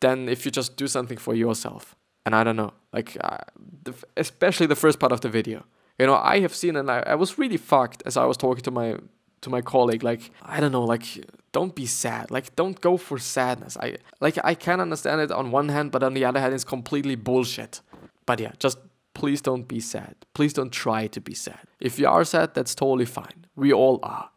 than 0.00 0.28
if 0.28 0.44
you 0.44 0.50
just 0.50 0.76
do 0.76 0.86
something 0.86 1.18
for 1.18 1.34
yourself. 1.34 1.94
And 2.26 2.34
I 2.34 2.44
don't 2.44 2.56
know, 2.56 2.72
like, 2.92 3.16
uh, 3.22 3.38
the, 3.84 3.94
especially 4.16 4.66
the 4.66 4.76
first 4.76 4.98
part 4.98 5.12
of 5.12 5.20
the 5.20 5.28
video. 5.28 5.64
You 5.98 6.06
know, 6.06 6.16
I 6.16 6.40
have 6.40 6.54
seen, 6.54 6.76
and 6.76 6.90
I, 6.90 7.00
I 7.00 7.14
was 7.14 7.38
really 7.38 7.56
fucked 7.56 8.02
as 8.06 8.16
I 8.16 8.24
was 8.24 8.36
talking 8.36 8.62
to 8.62 8.70
my 8.70 8.96
to 9.42 9.50
my 9.50 9.62
colleague. 9.62 10.02
Like, 10.02 10.30
I 10.42 10.60
don't 10.60 10.72
know, 10.72 10.84
like, 10.84 11.04
don't 11.52 11.74
be 11.74 11.86
sad. 11.86 12.30
Like, 12.30 12.54
don't 12.56 12.80
go 12.80 12.96
for 12.96 13.18
sadness. 13.18 13.76
I 13.78 13.96
like, 14.20 14.38
I 14.44 14.54
can 14.54 14.80
understand 14.80 15.20
it 15.20 15.32
on 15.32 15.50
one 15.50 15.68
hand, 15.68 15.90
but 15.90 16.02
on 16.02 16.14
the 16.14 16.24
other 16.24 16.40
hand, 16.40 16.54
it's 16.54 16.64
completely 16.64 17.16
bullshit. 17.16 17.80
But 18.26 18.40
yeah, 18.40 18.52
just 18.58 18.78
please 19.14 19.40
don't 19.40 19.66
be 19.66 19.80
sad. 19.80 20.14
Please 20.34 20.52
don't 20.52 20.70
try 20.72 21.06
to 21.08 21.20
be 21.20 21.34
sad. 21.34 21.60
If 21.80 21.98
you 21.98 22.08
are 22.08 22.24
sad, 22.24 22.54
that's 22.54 22.74
totally 22.74 23.06
fine. 23.06 23.46
We 23.56 23.72
all 23.72 23.98
are. 24.02 24.29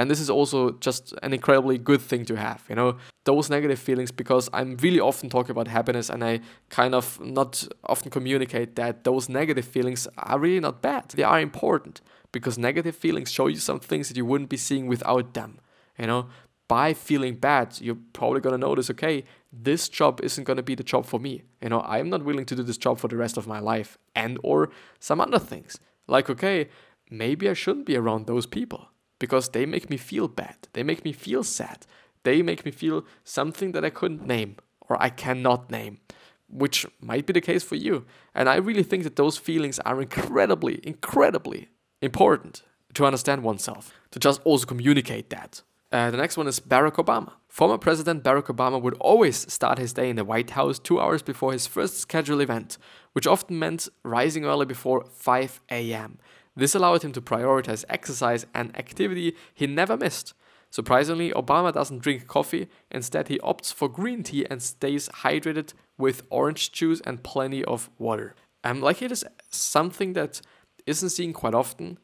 And 0.00 0.10
this 0.10 0.18
is 0.18 0.30
also 0.30 0.70
just 0.80 1.12
an 1.22 1.34
incredibly 1.34 1.76
good 1.76 2.00
thing 2.00 2.24
to 2.24 2.34
have, 2.34 2.64
you 2.70 2.74
know, 2.74 2.96
those 3.24 3.50
negative 3.50 3.78
feelings 3.78 4.10
because 4.10 4.48
I'm 4.50 4.78
really 4.78 4.98
often 4.98 5.28
talking 5.28 5.50
about 5.50 5.68
happiness 5.68 6.08
and 6.08 6.24
I 6.24 6.40
kind 6.70 6.94
of 6.94 7.20
not 7.20 7.68
often 7.84 8.10
communicate 8.10 8.76
that 8.76 9.04
those 9.04 9.28
negative 9.28 9.66
feelings 9.66 10.08
are 10.16 10.38
really 10.38 10.58
not 10.58 10.80
bad. 10.80 11.10
They 11.10 11.22
are 11.22 11.38
important 11.38 12.00
because 12.32 12.56
negative 12.56 12.96
feelings 12.96 13.30
show 13.30 13.48
you 13.48 13.56
some 13.56 13.78
things 13.78 14.08
that 14.08 14.16
you 14.16 14.24
wouldn't 14.24 14.48
be 14.48 14.56
seeing 14.56 14.86
without 14.86 15.34
them, 15.34 15.58
you 15.98 16.06
know. 16.06 16.28
By 16.66 16.94
feeling 16.94 17.34
bad, 17.34 17.76
you're 17.82 17.98
probably 18.14 18.40
gonna 18.40 18.56
notice, 18.56 18.88
okay, 18.88 19.24
this 19.52 19.90
job 19.90 20.22
isn't 20.22 20.44
gonna 20.44 20.62
be 20.62 20.76
the 20.76 20.82
job 20.82 21.04
for 21.04 21.20
me. 21.20 21.42
You 21.60 21.68
know, 21.68 21.82
I'm 21.82 22.08
not 22.08 22.24
willing 22.24 22.46
to 22.46 22.56
do 22.56 22.62
this 22.62 22.78
job 22.78 22.98
for 22.98 23.08
the 23.08 23.18
rest 23.18 23.36
of 23.36 23.46
my 23.46 23.58
life, 23.58 23.98
and 24.16 24.38
or 24.42 24.70
some 24.98 25.20
other 25.20 25.38
things. 25.38 25.78
Like, 26.06 26.30
okay, 26.30 26.70
maybe 27.10 27.50
I 27.50 27.52
shouldn't 27.52 27.84
be 27.84 27.96
around 27.96 28.26
those 28.26 28.46
people 28.46 28.88
because 29.20 29.50
they 29.50 29.64
make 29.64 29.88
me 29.88 29.96
feel 29.96 30.26
bad. 30.26 30.56
They 30.72 30.82
make 30.82 31.04
me 31.04 31.12
feel 31.12 31.44
sad. 31.44 31.86
They 32.24 32.42
make 32.42 32.64
me 32.64 32.72
feel 32.72 33.04
something 33.22 33.70
that 33.72 33.84
I 33.84 33.90
couldn't 33.90 34.26
name 34.26 34.56
or 34.88 35.00
I 35.00 35.10
cannot 35.10 35.70
name, 35.70 36.00
which 36.48 36.84
might 37.00 37.26
be 37.26 37.32
the 37.32 37.40
case 37.40 37.62
for 37.62 37.76
you. 37.76 38.04
And 38.34 38.48
I 38.48 38.56
really 38.56 38.82
think 38.82 39.04
that 39.04 39.14
those 39.14 39.38
feelings 39.38 39.78
are 39.80 40.02
incredibly, 40.02 40.80
incredibly 40.82 41.68
important 42.02 42.62
to 42.94 43.06
understand 43.06 43.44
oneself, 43.44 43.92
to 44.10 44.18
just 44.18 44.40
also 44.42 44.66
communicate 44.66 45.30
that. 45.30 45.62
Uh, 45.92 46.10
the 46.10 46.16
next 46.16 46.36
one 46.36 46.46
is 46.46 46.60
Barack 46.60 46.94
Obama. 47.04 47.32
Former 47.48 47.78
President 47.78 48.22
Barack 48.22 48.44
Obama 48.44 48.80
would 48.80 48.94
always 49.00 49.52
start 49.52 49.78
his 49.78 49.92
day 49.92 50.08
in 50.08 50.16
the 50.16 50.24
White 50.24 50.50
House 50.50 50.78
two 50.78 51.00
hours 51.00 51.20
before 51.20 51.52
his 51.52 51.66
first 51.66 51.98
scheduled 51.98 52.40
event, 52.40 52.78
which 53.12 53.26
often 53.26 53.58
meant 53.58 53.88
rising 54.04 54.44
early 54.44 54.66
before 54.66 55.04
5 55.04 55.60
a.m. 55.70 56.18
This 56.56 56.74
allowed 56.74 57.02
him 57.02 57.12
to 57.12 57.20
prioritize 57.20 57.84
exercise 57.88 58.46
and 58.54 58.76
activity 58.76 59.36
he 59.54 59.66
never 59.66 59.96
missed. 59.96 60.34
Surprisingly, 60.70 61.32
Obama 61.32 61.72
doesn't 61.72 62.02
drink 62.02 62.28
coffee, 62.28 62.68
instead, 62.90 63.26
he 63.28 63.38
opts 63.40 63.72
for 63.72 63.88
green 63.88 64.22
tea 64.22 64.46
and 64.48 64.62
stays 64.62 65.08
hydrated 65.08 65.74
with 65.98 66.22
orange 66.30 66.70
juice 66.70 67.00
and 67.04 67.24
plenty 67.24 67.64
of 67.64 67.90
water. 67.98 68.34
Um, 68.62 68.80
like 68.80 69.02
it 69.02 69.10
is 69.10 69.24
something 69.50 70.12
that 70.12 70.40
isn't 70.86 71.10
seen 71.10 71.32
quite 71.32 71.54
often. 71.54 71.98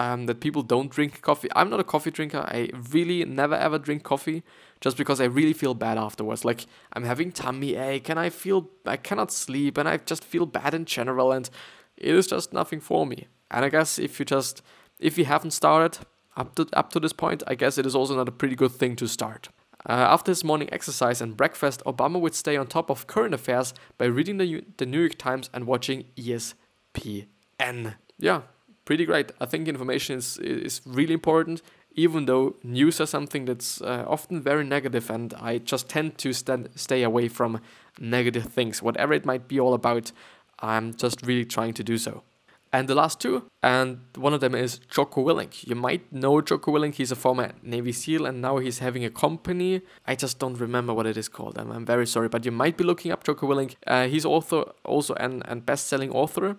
Um, 0.00 0.26
that 0.26 0.38
people 0.38 0.62
don't 0.62 0.92
drink 0.92 1.22
coffee. 1.22 1.48
I'm 1.56 1.70
not 1.70 1.80
a 1.80 1.84
coffee 1.84 2.12
drinker. 2.12 2.38
I 2.38 2.70
really 2.92 3.24
never 3.24 3.56
ever 3.56 3.80
drink 3.80 4.04
coffee 4.04 4.44
just 4.80 4.96
because 4.96 5.20
I 5.20 5.24
really 5.24 5.52
feel 5.52 5.74
bad 5.74 5.98
afterwards. 5.98 6.44
Like 6.44 6.66
I'm 6.92 7.02
having 7.02 7.32
tummy 7.32 7.74
ache 7.74 8.08
and 8.08 8.16
I 8.16 8.30
feel 8.30 8.70
I 8.86 8.96
cannot 8.96 9.32
sleep 9.32 9.76
and 9.76 9.88
I 9.88 9.96
just 9.96 10.22
feel 10.22 10.46
bad 10.46 10.72
in 10.72 10.84
general 10.84 11.32
and 11.32 11.50
it 11.96 12.14
is 12.14 12.28
just 12.28 12.52
nothing 12.52 12.78
for 12.78 13.06
me. 13.06 13.26
And 13.50 13.64
I 13.64 13.68
guess 13.68 13.98
if 13.98 14.18
you 14.18 14.24
just 14.24 14.62
if 14.98 15.16
you 15.16 15.24
haven't 15.24 15.52
started 15.52 15.98
up 16.36 16.54
to 16.56 16.66
up 16.72 16.90
to 16.92 17.00
this 17.00 17.12
point, 17.12 17.42
I 17.46 17.54
guess 17.54 17.78
it 17.78 17.86
is 17.86 17.94
also 17.94 18.16
not 18.16 18.28
a 18.28 18.32
pretty 18.32 18.56
good 18.56 18.72
thing 18.72 18.96
to 18.96 19.06
start. 19.06 19.48
Uh, 19.88 19.92
after 19.92 20.30
his 20.30 20.44
morning 20.44 20.68
exercise 20.72 21.20
and 21.20 21.36
breakfast, 21.36 21.82
Obama 21.86 22.20
would 22.20 22.34
stay 22.34 22.56
on 22.56 22.66
top 22.66 22.90
of 22.90 23.06
current 23.06 23.32
affairs 23.32 23.72
by 23.96 24.06
reading 24.06 24.38
the, 24.38 24.64
the 24.76 24.84
New 24.84 25.00
York 25.00 25.16
Times 25.16 25.48
and 25.54 25.66
watching 25.66 26.04
ESPN. 26.16 27.94
Yeah, 28.18 28.42
pretty 28.84 29.06
great. 29.06 29.30
I 29.40 29.46
think 29.46 29.68
information 29.68 30.18
is, 30.18 30.36
is 30.38 30.80
really 30.84 31.14
important, 31.14 31.62
even 31.92 32.26
though 32.26 32.56
news 32.64 33.00
is 33.00 33.08
something 33.08 33.44
that's 33.44 33.80
uh, 33.80 34.04
often 34.08 34.42
very 34.42 34.64
negative, 34.64 35.10
and 35.10 35.32
I 35.34 35.58
just 35.58 35.88
tend 35.88 36.18
to 36.18 36.32
stand, 36.32 36.70
stay 36.74 37.04
away 37.04 37.28
from 37.28 37.60
negative 38.00 38.46
things. 38.46 38.82
Whatever 38.82 39.14
it 39.14 39.24
might 39.24 39.46
be 39.46 39.60
all 39.60 39.74
about, 39.74 40.10
I'm 40.58 40.92
just 40.92 41.24
really 41.24 41.44
trying 41.44 41.74
to 41.74 41.84
do 41.84 41.98
so 41.98 42.24
and 42.72 42.88
the 42.88 42.94
last 42.94 43.20
two, 43.20 43.44
and 43.62 44.00
one 44.16 44.34
of 44.34 44.40
them 44.40 44.54
is 44.54 44.78
Jocko 44.90 45.24
Willink. 45.24 45.66
You 45.66 45.74
might 45.74 46.12
know 46.12 46.40
Jocko 46.40 46.72
Willink. 46.72 46.94
He's 46.94 47.10
a 47.10 47.16
former 47.16 47.52
Navy 47.62 47.92
SEAL, 47.92 48.26
and 48.26 48.42
now 48.42 48.58
he's 48.58 48.78
having 48.80 49.04
a 49.04 49.10
company. 49.10 49.82
I 50.06 50.14
just 50.14 50.38
don't 50.38 50.58
remember 50.58 50.92
what 50.92 51.06
it 51.06 51.16
is 51.16 51.28
called. 51.28 51.58
I'm, 51.58 51.70
I'm 51.70 51.86
very 51.86 52.06
sorry, 52.06 52.28
but 52.28 52.44
you 52.44 52.52
might 52.52 52.76
be 52.76 52.84
looking 52.84 53.12
up 53.12 53.24
Jocko 53.24 53.46
Willink. 53.46 53.74
Uh, 53.86 54.06
he's 54.06 54.24
also 54.24 54.74
also 54.84 55.14
an, 55.14 55.42
an 55.46 55.60
best-selling 55.60 56.10
author 56.10 56.56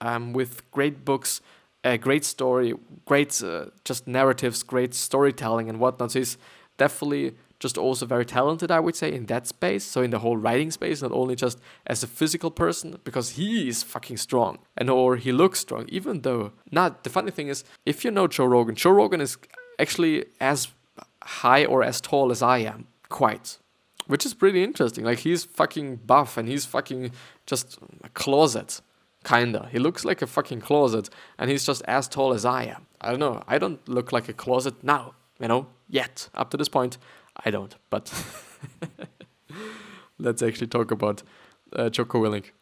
um, 0.00 0.32
with 0.32 0.68
great 0.70 1.04
books, 1.04 1.40
a 1.84 1.98
great 1.98 2.24
story, 2.24 2.74
great 3.04 3.42
uh, 3.42 3.66
just 3.84 4.06
narratives, 4.06 4.62
great 4.62 4.94
storytelling 4.94 5.68
and 5.68 5.78
whatnot. 5.78 6.12
So 6.12 6.18
he's 6.18 6.38
definitely 6.76 7.34
just 7.62 7.78
also 7.78 8.04
very 8.04 8.26
talented, 8.26 8.72
I 8.72 8.80
would 8.80 8.96
say, 8.96 9.12
in 9.12 9.26
that 9.26 9.46
space. 9.46 9.84
So 9.84 10.02
in 10.02 10.10
the 10.10 10.18
whole 10.18 10.36
writing 10.36 10.72
space, 10.72 11.00
not 11.00 11.12
only 11.12 11.36
just 11.36 11.60
as 11.86 12.02
a 12.02 12.08
physical 12.08 12.50
person, 12.50 12.98
because 13.04 13.30
he 13.30 13.68
is 13.68 13.84
fucking 13.84 14.16
strong 14.16 14.58
and 14.76 14.90
or 14.90 15.16
he 15.16 15.30
looks 15.30 15.60
strong, 15.60 15.86
even 15.88 16.22
though 16.22 16.52
not 16.72 17.04
the 17.04 17.10
funny 17.10 17.30
thing 17.30 17.46
is 17.46 17.62
if 17.86 18.04
you 18.04 18.10
know 18.10 18.26
Joe 18.26 18.46
Rogan, 18.46 18.74
Joe 18.74 18.90
Rogan 18.90 19.20
is 19.20 19.38
actually 19.78 20.24
as 20.40 20.68
high 21.22 21.64
or 21.64 21.84
as 21.84 22.00
tall 22.00 22.32
as 22.32 22.42
I 22.42 22.58
am, 22.58 22.88
quite. 23.08 23.58
Which 24.08 24.26
is 24.26 24.34
pretty 24.34 24.64
interesting. 24.64 25.04
Like 25.04 25.20
he's 25.20 25.44
fucking 25.44 26.00
buff 26.04 26.36
and 26.36 26.48
he's 26.48 26.64
fucking 26.66 27.12
just 27.46 27.78
a 28.02 28.08
closet. 28.08 28.80
Kinda. 29.24 29.68
He 29.70 29.78
looks 29.78 30.04
like 30.04 30.20
a 30.20 30.26
fucking 30.26 30.62
closet 30.62 31.08
and 31.38 31.48
he's 31.48 31.64
just 31.64 31.82
as 31.86 32.08
tall 32.08 32.34
as 32.34 32.44
I 32.44 32.64
am. 32.64 32.86
I 33.00 33.10
don't 33.10 33.20
know. 33.20 33.44
I 33.46 33.58
don't 33.58 33.88
look 33.88 34.10
like 34.10 34.28
a 34.28 34.32
closet 34.32 34.82
now, 34.82 35.14
you 35.38 35.46
know, 35.46 35.68
yet. 35.88 36.28
Up 36.34 36.50
to 36.50 36.56
this 36.56 36.68
point, 36.68 36.98
I 37.36 37.50
don't. 37.50 37.74
But 37.90 38.12
let's 40.18 40.42
actually 40.42 40.68
talk 40.68 40.90
about 40.90 41.22
uh, 41.74 41.90
Jocko 41.90 42.22
Willink. 42.22 42.52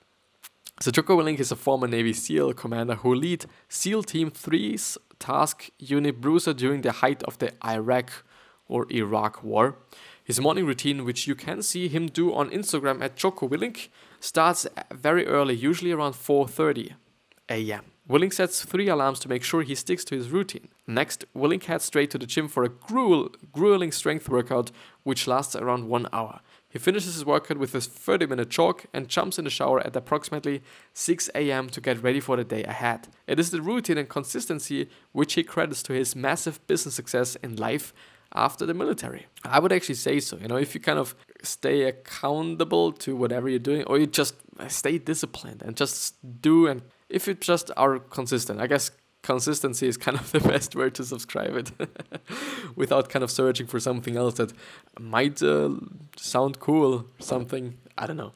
So 0.80 0.90
Jocko 0.90 1.18
Willink 1.18 1.40
is 1.40 1.52
a 1.52 1.56
former 1.56 1.86
Navy 1.86 2.12
SEAL 2.12 2.54
commander 2.54 2.94
who 2.94 3.14
led 3.14 3.44
SEAL 3.68 4.04
Team 4.04 4.30
3's 4.30 4.96
task 5.18 5.68
unit 5.78 6.20
Bruiser 6.20 6.54
during 6.54 6.80
the 6.80 6.92
height 6.92 7.22
of 7.24 7.38
the 7.38 7.52
Iraq 7.64 8.24
or 8.66 8.86
Iraq 8.90 9.44
War. 9.44 9.76
His 10.24 10.40
morning 10.40 10.64
routine, 10.64 11.04
which 11.04 11.26
you 11.26 11.34
can 11.34 11.60
see 11.60 11.88
him 11.88 12.06
do 12.06 12.32
on 12.32 12.50
Instagram 12.50 13.02
at 13.02 13.16
Jocko 13.16 13.48
Willink, 13.48 13.88
starts 14.20 14.66
very 14.90 15.26
early, 15.26 15.54
usually 15.54 15.92
around 15.92 16.14
4:30 16.14 16.94
a.m. 17.48 17.89
Willink 18.10 18.32
sets 18.32 18.64
three 18.64 18.88
alarms 18.88 19.20
to 19.20 19.28
make 19.28 19.44
sure 19.44 19.62
he 19.62 19.76
sticks 19.76 20.04
to 20.06 20.16
his 20.16 20.30
routine. 20.30 20.66
Next, 20.84 21.24
Willink 21.32 21.64
heads 21.64 21.84
straight 21.84 22.10
to 22.10 22.18
the 22.18 22.26
gym 22.26 22.48
for 22.48 22.64
a 22.64 22.68
gruel, 22.68 23.30
grueling 23.52 23.92
strength 23.92 24.28
workout, 24.28 24.72
which 25.04 25.28
lasts 25.28 25.54
around 25.54 25.88
one 25.88 26.08
hour. 26.12 26.40
He 26.68 26.80
finishes 26.80 27.14
his 27.14 27.24
workout 27.24 27.58
with 27.58 27.72
a 27.72 27.80
30 27.80 28.26
minute 28.26 28.48
jog 28.48 28.82
and 28.92 29.06
jumps 29.06 29.38
in 29.38 29.44
the 29.44 29.50
shower 29.50 29.78
at 29.86 29.94
approximately 29.94 30.60
6 30.92 31.30
am 31.36 31.68
to 31.70 31.80
get 31.80 32.02
ready 32.02 32.18
for 32.18 32.36
the 32.36 32.42
day 32.42 32.64
ahead. 32.64 33.06
It 33.28 33.38
is 33.38 33.52
the 33.52 33.62
routine 33.62 33.98
and 33.98 34.08
consistency 34.08 34.90
which 35.12 35.34
he 35.34 35.44
credits 35.44 35.82
to 35.84 35.92
his 35.92 36.16
massive 36.16 36.66
business 36.66 36.96
success 36.96 37.36
in 37.36 37.54
life 37.54 37.94
after 38.34 38.66
the 38.66 38.74
military. 38.74 39.26
I 39.44 39.60
would 39.60 39.72
actually 39.72 39.94
say 39.94 40.18
so. 40.18 40.36
You 40.36 40.48
know, 40.48 40.56
if 40.56 40.74
you 40.74 40.80
kind 40.80 40.98
of 40.98 41.14
stay 41.42 41.82
accountable 41.82 42.90
to 42.92 43.14
whatever 43.14 43.48
you're 43.48 43.60
doing, 43.60 43.84
or 43.84 43.98
you 43.98 44.06
just 44.08 44.34
stay 44.66 44.98
disciplined 44.98 45.62
and 45.62 45.76
just 45.76 46.16
do, 46.42 46.66
and 46.66 46.82
if 47.10 47.26
you 47.26 47.34
just 47.34 47.70
are 47.76 47.98
consistent, 47.98 48.60
I 48.60 48.66
guess 48.66 48.90
consistency 49.22 49.86
is 49.86 49.96
kind 49.96 50.18
of 50.18 50.32
the 50.32 50.40
best 50.52 50.74
word 50.74 50.94
to 50.94 51.04
subscribe 51.04 51.56
it 51.56 51.72
without 52.76 53.08
kind 53.08 53.22
of 53.22 53.30
searching 53.30 53.66
for 53.66 53.80
something 53.80 54.16
else 54.16 54.34
that 54.34 54.52
might 54.98 55.42
uh, 55.42 55.70
sound 56.16 56.60
cool, 56.60 57.06
something, 57.18 57.76
I 57.98 58.06
don't 58.06 58.16
know. 58.16 58.32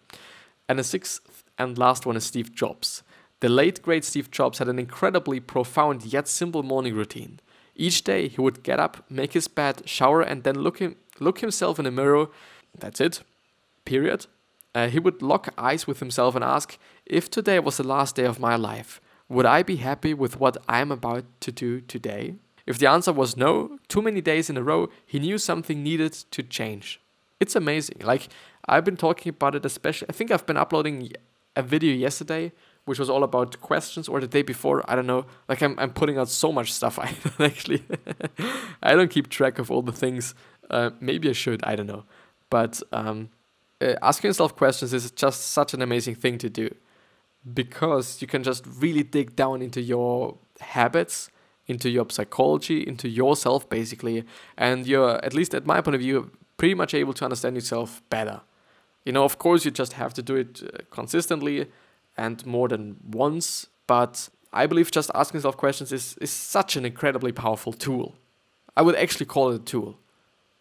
And 0.68 0.78
the 0.78 0.84
sixth 0.84 1.44
and 1.58 1.78
last 1.78 2.06
one 2.06 2.16
is 2.16 2.24
Steve 2.24 2.54
Jobs. 2.54 3.02
The 3.40 3.48
late 3.48 3.82
great 3.82 4.04
Steve 4.04 4.30
Jobs 4.30 4.58
had 4.58 4.68
an 4.68 4.78
incredibly 4.78 5.40
profound 5.40 6.04
yet 6.04 6.28
simple 6.28 6.62
morning 6.62 6.94
routine. 6.94 7.40
Each 7.74 8.02
day 8.02 8.28
he 8.28 8.40
would 8.40 8.62
get 8.62 8.80
up, 8.80 9.04
make 9.10 9.32
his 9.32 9.48
bed, 9.48 9.82
shower, 9.88 10.22
and 10.22 10.44
then 10.44 10.56
look 10.56 10.78
him 10.78 10.96
look 11.20 11.40
himself 11.40 11.78
in 11.78 11.84
the 11.84 11.90
mirror. 11.90 12.28
That's 12.76 13.00
it. 13.00 13.22
Period. 13.84 14.26
Uh, 14.74 14.88
he 14.88 14.98
would 14.98 15.22
lock 15.22 15.52
eyes 15.56 15.86
with 15.86 16.00
himself 16.00 16.34
and 16.34 16.44
ask, 16.44 16.78
if 17.06 17.30
today 17.30 17.58
was 17.60 17.76
the 17.76 17.86
last 17.86 18.16
day 18.16 18.24
of 18.24 18.40
my 18.40 18.56
life, 18.56 19.00
would 19.28 19.46
I 19.46 19.62
be 19.62 19.76
happy 19.76 20.12
with 20.12 20.40
what 20.40 20.56
I 20.68 20.80
am 20.80 20.90
about 20.90 21.24
to 21.40 21.52
do 21.52 21.80
today? 21.80 22.34
If 22.66 22.78
the 22.78 22.86
answer 22.86 23.12
was 23.12 23.36
no, 23.36 23.78
too 23.88 24.02
many 24.02 24.20
days 24.20 24.50
in 24.50 24.56
a 24.56 24.62
row, 24.62 24.88
he 25.06 25.18
knew 25.18 25.38
something 25.38 25.82
needed 25.82 26.12
to 26.30 26.42
change. 26.42 27.00
It's 27.40 27.54
amazing. 27.54 28.00
Like, 28.02 28.28
I've 28.66 28.84
been 28.84 28.96
talking 28.96 29.30
about 29.30 29.54
it, 29.54 29.64
especially. 29.64 30.08
I 30.08 30.12
think 30.12 30.30
I've 30.30 30.46
been 30.46 30.56
uploading 30.56 31.12
a 31.56 31.62
video 31.62 31.94
yesterday, 31.94 32.52
which 32.84 32.98
was 32.98 33.10
all 33.10 33.22
about 33.22 33.60
questions, 33.60 34.08
or 34.08 34.20
the 34.20 34.26
day 34.26 34.42
before. 34.42 34.82
I 34.90 34.94
don't 34.96 35.06
know. 35.06 35.26
Like, 35.48 35.62
I'm, 35.62 35.78
I'm 35.78 35.92
putting 35.92 36.18
out 36.18 36.28
so 36.28 36.52
much 36.52 36.72
stuff. 36.72 36.98
I 36.98 37.14
actually. 37.44 37.84
I 38.82 38.94
don't 38.94 39.10
keep 39.10 39.28
track 39.28 39.58
of 39.58 39.70
all 39.70 39.82
the 39.82 39.92
things. 39.92 40.34
Uh, 40.70 40.90
maybe 41.00 41.28
I 41.28 41.32
should. 41.32 41.62
I 41.64 41.76
don't 41.76 41.86
know. 41.86 42.04
But 42.48 42.82
um, 42.92 43.28
uh, 43.84 43.94
asking 44.02 44.28
yourself 44.28 44.56
questions 44.56 44.92
is 44.92 45.10
just 45.10 45.50
such 45.50 45.74
an 45.74 45.82
amazing 45.82 46.14
thing 46.14 46.38
to 46.38 46.48
do 46.48 46.74
because 47.52 48.22
you 48.22 48.26
can 48.26 48.42
just 48.42 48.64
really 48.66 49.02
dig 49.02 49.36
down 49.36 49.60
into 49.60 49.80
your 49.80 50.38
habits 50.60 51.30
into 51.66 51.90
your 51.90 52.06
psychology 52.08 52.86
into 52.86 53.08
yourself 53.08 53.68
basically 53.68 54.24
and 54.56 54.86
you're 54.86 55.22
at 55.24 55.34
least 55.34 55.54
at 55.54 55.66
my 55.66 55.80
point 55.80 55.94
of 55.94 56.00
view 56.00 56.30
pretty 56.56 56.74
much 56.74 56.94
able 56.94 57.12
to 57.12 57.24
understand 57.24 57.56
yourself 57.56 58.02
better. 58.08 58.40
You 59.04 59.12
know 59.12 59.24
of 59.24 59.38
course 59.38 59.64
you 59.64 59.70
just 59.70 59.94
have 59.94 60.14
to 60.14 60.22
do 60.22 60.36
it 60.36 60.62
uh, 60.62 60.78
consistently 60.90 61.66
and 62.16 62.44
more 62.46 62.68
than 62.68 62.96
once 63.02 63.66
but 63.86 64.28
i 64.52 64.66
believe 64.66 64.90
just 64.90 65.10
asking 65.14 65.38
yourself 65.38 65.56
questions 65.56 65.92
is, 65.92 66.16
is 66.20 66.30
such 66.30 66.76
an 66.76 66.84
incredibly 66.86 67.32
powerful 67.32 67.72
tool. 67.72 68.14
I 68.76 68.82
would 68.82 68.96
actually 68.96 69.26
call 69.26 69.50
it 69.50 69.60
a 69.60 69.64
tool. 69.64 69.98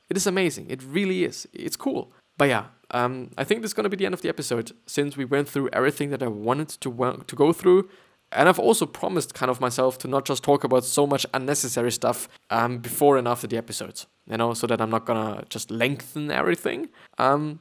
It 0.09 0.17
is 0.17 0.27
amazing. 0.27 0.69
It 0.69 0.83
really 0.83 1.23
is. 1.23 1.47
It's 1.53 1.77
cool. 1.77 2.11
But 2.37 2.49
yeah 2.49 2.65
um, 2.93 3.31
I 3.37 3.43
think 3.43 3.61
this 3.61 3.69
is 3.69 3.73
going 3.73 3.83
to 3.85 3.89
be 3.89 3.97
the 3.97 4.05
end 4.05 4.13
of 4.13 4.21
the 4.21 4.29
episode 4.29 4.71
since 4.85 5.17
we 5.17 5.25
went 5.25 5.49
through 5.49 5.69
everything 5.73 6.11
that 6.11 6.23
I 6.23 6.27
wanted 6.27 6.69
to 6.69 7.23
to 7.27 7.35
go 7.35 7.51
through. 7.51 7.89
And 8.31 8.49
I've 8.49 8.59
also 8.59 8.85
promised 8.85 9.33
kind 9.33 9.51
of 9.51 9.61
myself 9.61 9.97
to 9.99 10.07
not 10.07 10.25
just 10.25 10.43
talk 10.43 10.63
about 10.63 10.83
so 10.85 11.05
much 11.05 11.25
unnecessary 11.33 11.91
stuff 11.91 12.27
um, 12.49 12.79
before 12.79 13.17
and 13.17 13.27
after 13.27 13.47
the 13.47 13.57
episodes, 13.57 14.07
you 14.27 14.37
know, 14.37 14.53
so 14.53 14.65
that 14.67 14.81
I'm 14.81 14.89
not 14.89 15.05
gonna 15.05 15.43
just 15.49 15.69
lengthen 15.69 16.31
everything. 16.31 16.89
Um, 17.19 17.59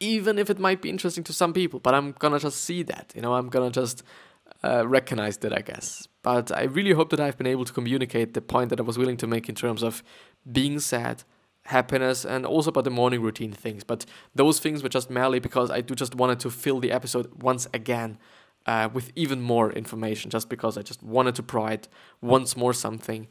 even 0.00 0.38
if 0.38 0.48
it 0.48 0.58
might 0.58 0.80
be 0.80 0.88
interesting 0.88 1.24
to 1.24 1.32
some 1.32 1.52
people, 1.52 1.78
but 1.80 1.94
I'm 1.94 2.12
gonna 2.12 2.38
just 2.38 2.64
see 2.64 2.82
that, 2.84 3.12
you 3.14 3.20
know, 3.20 3.34
I'm 3.34 3.48
gonna 3.48 3.70
just 3.70 4.02
uh, 4.62 4.86
recognize 4.88 5.36
that, 5.38 5.52
I 5.52 5.60
guess. 5.60 6.08
But 6.22 6.50
I 6.50 6.62
really 6.62 6.92
hope 6.92 7.10
that 7.10 7.20
I've 7.20 7.36
been 7.36 7.46
able 7.46 7.66
to 7.66 7.72
communicate 7.72 8.32
the 8.32 8.40
point 8.40 8.70
that 8.70 8.80
I 8.80 8.82
was 8.82 8.96
willing 8.96 9.18
to 9.18 9.26
make 9.26 9.48
in 9.48 9.54
terms 9.54 9.82
of 9.82 10.02
being 10.50 10.78
sad, 10.80 11.24
happiness 11.66 12.24
and 12.24 12.44
also 12.44 12.70
about 12.70 12.84
the 12.84 12.90
morning 12.90 13.22
routine 13.22 13.52
things. 13.52 13.84
But 13.84 14.04
those 14.34 14.58
things 14.58 14.82
were 14.82 14.88
just 14.88 15.10
merely 15.10 15.38
because 15.38 15.70
I 15.70 15.80
do 15.80 15.94
just 15.94 16.14
wanted 16.14 16.40
to 16.40 16.50
fill 16.50 16.80
the 16.80 16.92
episode 16.92 17.42
once 17.42 17.66
again 17.72 18.18
uh, 18.66 18.88
with 18.92 19.10
even 19.14 19.40
more 19.40 19.72
information, 19.72 20.30
just 20.30 20.48
because 20.48 20.78
I 20.78 20.82
just 20.82 21.02
wanted 21.02 21.34
to 21.36 21.42
provide 21.42 21.88
once 22.20 22.56
more 22.56 22.72
something. 22.72 23.28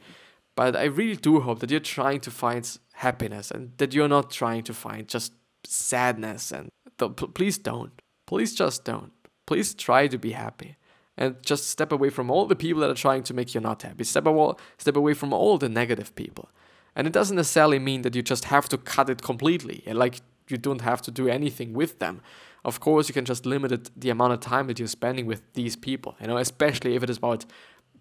But 0.55 0.75
I 0.75 0.83
really 0.85 1.15
do 1.15 1.39
hope 1.39 1.59
that 1.59 1.71
you're 1.71 1.79
trying 1.79 2.19
to 2.21 2.31
find 2.31 2.77
happiness 2.93 3.49
and 3.49 3.71
that 3.77 3.93
you're 3.93 4.07
not 4.07 4.29
trying 4.29 4.63
to 4.63 4.73
find 4.73 5.07
just 5.07 5.33
sadness. 5.65 6.51
And 6.51 6.69
th- 6.99 7.15
please 7.33 7.57
don't. 7.57 7.99
Please 8.27 8.53
just 8.55 8.85
don't. 8.85 9.11
Please 9.45 9.73
try 9.73 10.07
to 10.07 10.17
be 10.17 10.31
happy 10.31 10.77
and 11.17 11.35
just 11.43 11.69
step 11.69 11.91
away 11.91 12.09
from 12.09 12.31
all 12.31 12.45
the 12.45 12.55
people 12.55 12.81
that 12.81 12.89
are 12.89 12.95
trying 12.95 13.23
to 13.23 13.33
make 13.33 13.53
you 13.53 13.61
not 13.61 13.81
happy. 13.81 14.03
Step 14.03 14.25
away, 14.25 14.53
step 14.77 14.95
away 14.95 15.13
from 15.13 15.33
all 15.33 15.57
the 15.57 15.69
negative 15.69 16.15
people. 16.15 16.49
And 16.95 17.07
it 17.07 17.13
doesn't 17.13 17.35
necessarily 17.35 17.79
mean 17.79 18.03
that 18.03 18.15
you 18.15 18.21
just 18.21 18.45
have 18.45 18.69
to 18.69 18.77
cut 18.77 19.09
it 19.09 19.21
completely. 19.21 19.83
Like 19.87 20.21
you 20.47 20.57
don't 20.57 20.81
have 20.81 21.01
to 21.03 21.11
do 21.11 21.27
anything 21.27 21.73
with 21.73 21.99
them. 21.99 22.21
Of 22.65 22.79
course, 22.79 23.09
you 23.09 23.13
can 23.13 23.25
just 23.25 23.45
limit 23.45 23.71
it, 23.71 23.91
the 23.99 24.09
amount 24.09 24.33
of 24.33 24.39
time 24.39 24.67
that 24.67 24.79
you're 24.79 24.87
spending 24.87 25.25
with 25.25 25.41
these 25.53 25.75
people. 25.75 26.15
You 26.21 26.27
know, 26.27 26.37
especially 26.37 26.95
if 26.95 27.03
it 27.03 27.09
is 27.09 27.17
about 27.17 27.45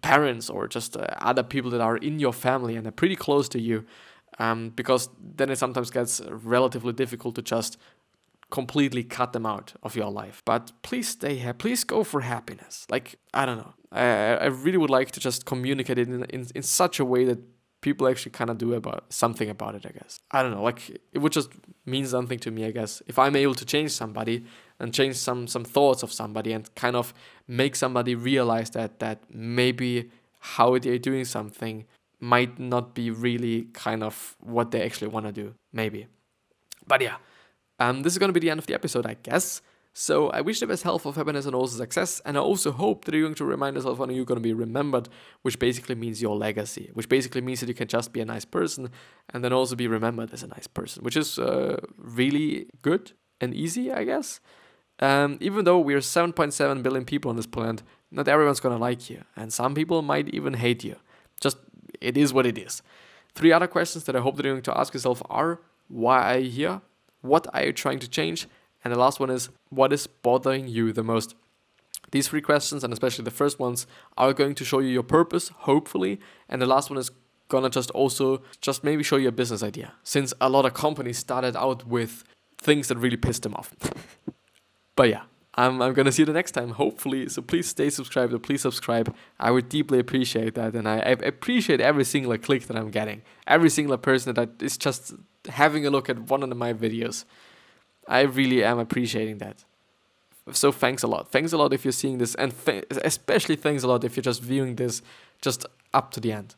parents 0.01 0.49
or 0.49 0.67
just 0.67 0.95
uh, 0.95 1.05
other 1.17 1.43
people 1.43 1.71
that 1.71 1.81
are 1.81 1.97
in 1.97 2.19
your 2.19 2.33
family 2.33 2.75
and 2.75 2.87
are 2.87 2.91
pretty 2.91 3.15
close 3.15 3.49
to 3.49 3.59
you. 3.59 3.85
Um, 4.39 4.71
because 4.75 5.09
then 5.19 5.49
it 5.49 5.57
sometimes 5.57 5.91
gets 5.91 6.19
relatively 6.27 6.91
difficult 6.91 7.35
to 7.35 7.41
just 7.41 7.77
completely 8.49 9.03
cut 9.03 9.33
them 9.33 9.45
out 9.45 9.73
of 9.83 9.95
your 9.95 10.09
life. 10.09 10.41
But 10.45 10.71
please 10.81 11.07
stay 11.07 11.35
here. 11.35 11.53
Please 11.53 11.83
go 11.83 12.03
for 12.03 12.21
happiness. 12.21 12.85
Like 12.89 13.15
I 13.33 13.45
don't 13.45 13.57
know. 13.57 13.73
I 13.91 14.05
I 14.35 14.45
really 14.45 14.77
would 14.77 14.89
like 14.89 15.11
to 15.11 15.19
just 15.19 15.45
communicate 15.45 15.97
it 15.97 16.07
in 16.07 16.23
in, 16.25 16.47
in 16.55 16.63
such 16.63 16.99
a 16.99 17.05
way 17.05 17.25
that 17.25 17.39
people 17.83 18.07
actually 18.07 18.31
kind 18.31 18.49
of 18.49 18.57
do 18.57 18.73
about 18.73 19.01
something 19.09 19.49
about 19.49 19.75
it 19.75 19.85
i 19.85 19.91
guess. 19.91 20.19
I 20.31 20.41
don't 20.41 20.51
know 20.51 20.63
like 20.63 20.89
it 21.15 21.19
would 21.19 21.31
just 21.39 21.49
mean 21.85 22.05
something 22.07 22.39
to 22.39 22.49
me 22.49 22.65
i 22.65 22.71
guess. 22.71 23.03
If 23.07 23.19
i'm 23.19 23.35
able 23.35 23.53
to 23.55 23.65
change 23.65 23.91
somebody 23.91 24.45
and 24.79 24.93
change 24.99 25.15
some 25.27 25.47
some 25.47 25.65
thoughts 25.75 26.01
of 26.01 26.11
somebody 26.11 26.53
and 26.53 26.63
kind 26.75 26.95
of 26.95 27.13
make 27.47 27.75
somebody 27.75 28.15
realize 28.15 28.69
that 28.71 28.99
that 28.99 29.17
maybe 29.29 30.09
how 30.55 30.77
they're 30.79 30.97
doing 31.09 31.25
something 31.25 31.85
might 32.19 32.57
not 32.57 32.95
be 32.95 33.11
really 33.11 33.57
kind 33.73 34.01
of 34.01 34.35
what 34.39 34.71
they 34.71 34.81
actually 34.81 35.09
want 35.15 35.25
to 35.25 35.31
do 35.31 35.53
maybe. 35.71 36.07
But 36.87 37.01
yeah 37.01 37.17
um 37.79 38.03
this 38.03 38.13
is 38.13 38.19
to 38.19 38.31
be 38.31 38.39
the 38.39 38.49
end 38.49 38.59
of 38.59 38.67
the 38.67 38.73
episode 38.73 39.05
i 39.05 39.15
guess 39.23 39.61
so 39.93 40.29
I 40.31 40.41
wish 40.41 40.59
the 40.59 40.65
best 40.65 40.81
health 40.81 41.05
of 41.05 41.15
happiness 41.15 41.45
and 41.45 41.53
also 41.53 41.77
success, 41.77 42.19
and 42.25 42.35
I 42.35 42.41
also 42.41 42.71
hope 42.71 43.05
that 43.05 43.13
you're 43.13 43.23
going 43.23 43.35
to 43.35 43.45
remind 43.45 43.75
yourself 43.75 43.99
when 43.99 44.09
you're 44.09 44.25
going 44.25 44.39
to 44.39 44.41
be 44.41 44.53
remembered, 44.53 45.07
which 45.43 45.59
basically 45.59 45.93
means 45.93 46.19
your 46.19 46.35
legacy, 46.35 46.89
which 46.93 47.07
basically 47.07 47.41
means 47.41 47.59
that 47.59 47.69
you 47.69 47.75
can 47.75 47.87
just 47.87 48.11
be 48.11 48.19
a 48.19 48.25
nice 48.25 48.43
person 48.43 48.89
and 49.29 49.43
then 49.43 49.53
also 49.53 49.75
be 49.75 49.87
remembered 49.87 50.33
as 50.33 50.41
a 50.41 50.47
nice 50.47 50.65
person, 50.65 51.03
which 51.03 51.15
is 51.15 51.37
uh, 51.37 51.79
really 51.95 52.67
good 52.81 53.11
and 53.39 53.53
easy, 53.53 53.91
I 53.91 54.03
guess. 54.03 54.39
Um, 54.99 55.37
even 55.39 55.63
though 55.65 55.79
we're 55.79 55.99
7.7 55.99 56.81
billion 56.81 57.05
people 57.05 57.29
on 57.29 57.35
this 57.35 57.47
planet, 57.47 57.83
not 58.09 58.27
everyone's 58.27 58.59
gonna 58.59 58.77
like 58.77 59.11
you, 59.11 59.23
and 59.35 59.53
some 59.53 59.75
people 59.75 60.01
might 60.01 60.29
even 60.29 60.55
hate 60.55 60.83
you. 60.83 60.95
Just 61.39 61.57
it 62.01 62.17
is 62.17 62.33
what 62.33 62.47
it 62.47 62.57
is. 62.57 62.81
Three 63.35 63.51
other 63.51 63.67
questions 63.67 64.05
that 64.05 64.15
I 64.15 64.21
hope 64.21 64.37
that 64.37 64.45
you're 64.45 64.53
going 64.53 64.63
to 64.63 64.77
ask 64.77 64.93
yourself 64.93 65.21
are: 65.29 65.59
Why 65.87 66.35
are 66.35 66.39
you 66.39 66.49
here? 66.49 66.81
What 67.21 67.47
are 67.53 67.65
you 67.65 67.73
trying 67.73 67.99
to 67.99 68.07
change? 68.07 68.47
And 68.83 68.93
the 68.93 68.99
last 68.99 69.19
one 69.19 69.29
is 69.29 69.49
what 69.69 69.93
is 69.93 70.07
bothering 70.07 70.67
you 70.67 70.91
the 70.91 71.03
most? 71.03 71.35
These 72.11 72.27
three 72.27 72.41
questions, 72.41 72.83
and 72.83 72.93
especially 72.93 73.23
the 73.23 73.31
first 73.31 73.59
ones, 73.59 73.87
are 74.17 74.33
going 74.33 74.55
to 74.55 74.65
show 74.65 74.79
you 74.79 74.89
your 74.89 75.03
purpose, 75.03 75.49
hopefully. 75.49 76.19
And 76.47 76.61
the 76.61 76.65
last 76.65 76.89
one 76.89 76.99
is 76.99 77.11
gonna 77.49 77.69
just 77.69 77.91
also 77.91 78.41
just 78.61 78.83
maybe 78.83 79.03
show 79.03 79.17
you 79.17 79.27
a 79.27 79.31
business 79.31 79.61
idea 79.61 79.93
since 80.03 80.33
a 80.41 80.49
lot 80.49 80.65
of 80.65 80.73
companies 80.73 81.17
started 81.17 81.55
out 81.55 81.85
with 81.85 82.23
things 82.57 82.87
that 82.87 82.97
really 82.97 83.17
pissed 83.17 83.43
them 83.43 83.53
off. 83.53 83.75
but 84.95 85.09
yeah, 85.09 85.23
I'm, 85.55 85.81
I'm 85.81 85.93
gonna 85.93 86.11
see 86.11 86.23
you 86.23 86.25
the 86.25 86.33
next 86.33 86.51
time, 86.51 86.69
hopefully. 86.69 87.29
So 87.29 87.41
please 87.41 87.67
stay 87.67 87.89
subscribed 87.89 88.33
or 88.33 88.39
please 88.39 88.61
subscribe. 88.61 89.13
I 89.39 89.51
would 89.51 89.69
deeply 89.69 89.99
appreciate 89.99 90.55
that, 90.55 90.73
and 90.73 90.87
I, 90.87 90.97
I 90.97 91.11
appreciate 91.33 91.79
every 91.79 92.05
single 92.05 92.35
click 92.37 92.63
that 92.67 92.77
I'm 92.77 92.89
getting, 92.89 93.21
every 93.45 93.69
single 93.69 93.97
person 93.97 94.33
that 94.33 94.61
is 94.61 94.77
just 94.77 95.13
having 95.49 95.85
a 95.85 95.89
look 95.89 96.09
at 96.09 96.17
one 96.29 96.41
of 96.43 96.57
my 96.57 96.73
videos. 96.73 97.25
I 98.07 98.21
really 98.21 98.63
am 98.63 98.79
appreciating 98.79 99.37
that. 99.39 99.63
So 100.51 100.71
thanks 100.71 101.03
a 101.03 101.07
lot. 101.07 101.31
Thanks 101.31 101.53
a 101.53 101.57
lot 101.57 101.73
if 101.73 101.85
you're 101.85 101.91
seeing 101.93 102.17
this, 102.17 102.35
and 102.35 102.53
th- 102.65 102.85
especially 102.89 103.55
thanks 103.55 103.83
a 103.83 103.87
lot 103.87 104.03
if 104.03 104.15
you're 104.17 104.23
just 104.23 104.41
viewing 104.41 104.75
this 104.75 105.01
just 105.41 105.65
up 105.93 106.11
to 106.11 106.19
the 106.19 106.33
end. 106.33 106.55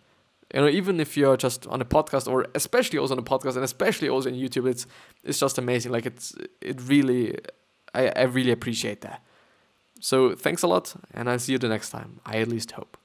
You 0.53 0.61
know, 0.61 0.67
even 0.67 0.99
if 0.99 1.15
you're 1.17 1.37
just 1.37 1.67
on 1.67 1.81
a 1.81 1.85
podcast, 1.85 2.27
or 2.31 2.47
especially 2.55 2.97
also 2.97 3.13
on 3.13 3.19
a 3.19 3.23
podcast, 3.23 3.55
and 3.55 3.63
especially 3.63 4.09
also 4.09 4.29
in 4.29 4.35
YouTube, 4.35 4.67
it's 4.69 4.87
it's 5.23 5.39
just 5.39 5.57
amazing. 5.57 5.91
Like 5.91 6.05
it's 6.05 6.35
it 6.61 6.81
really, 6.81 7.37
I 7.93 8.09
I 8.09 8.23
really 8.23 8.51
appreciate 8.51 9.01
that. 9.01 9.21
So 9.99 10.35
thanks 10.35 10.63
a 10.63 10.67
lot, 10.67 10.95
and 11.13 11.29
I'll 11.29 11.39
see 11.39 11.51
you 11.51 11.59
the 11.59 11.69
next 11.69 11.89
time. 11.91 12.19
I 12.25 12.37
at 12.37 12.47
least 12.47 12.71
hope. 12.71 12.97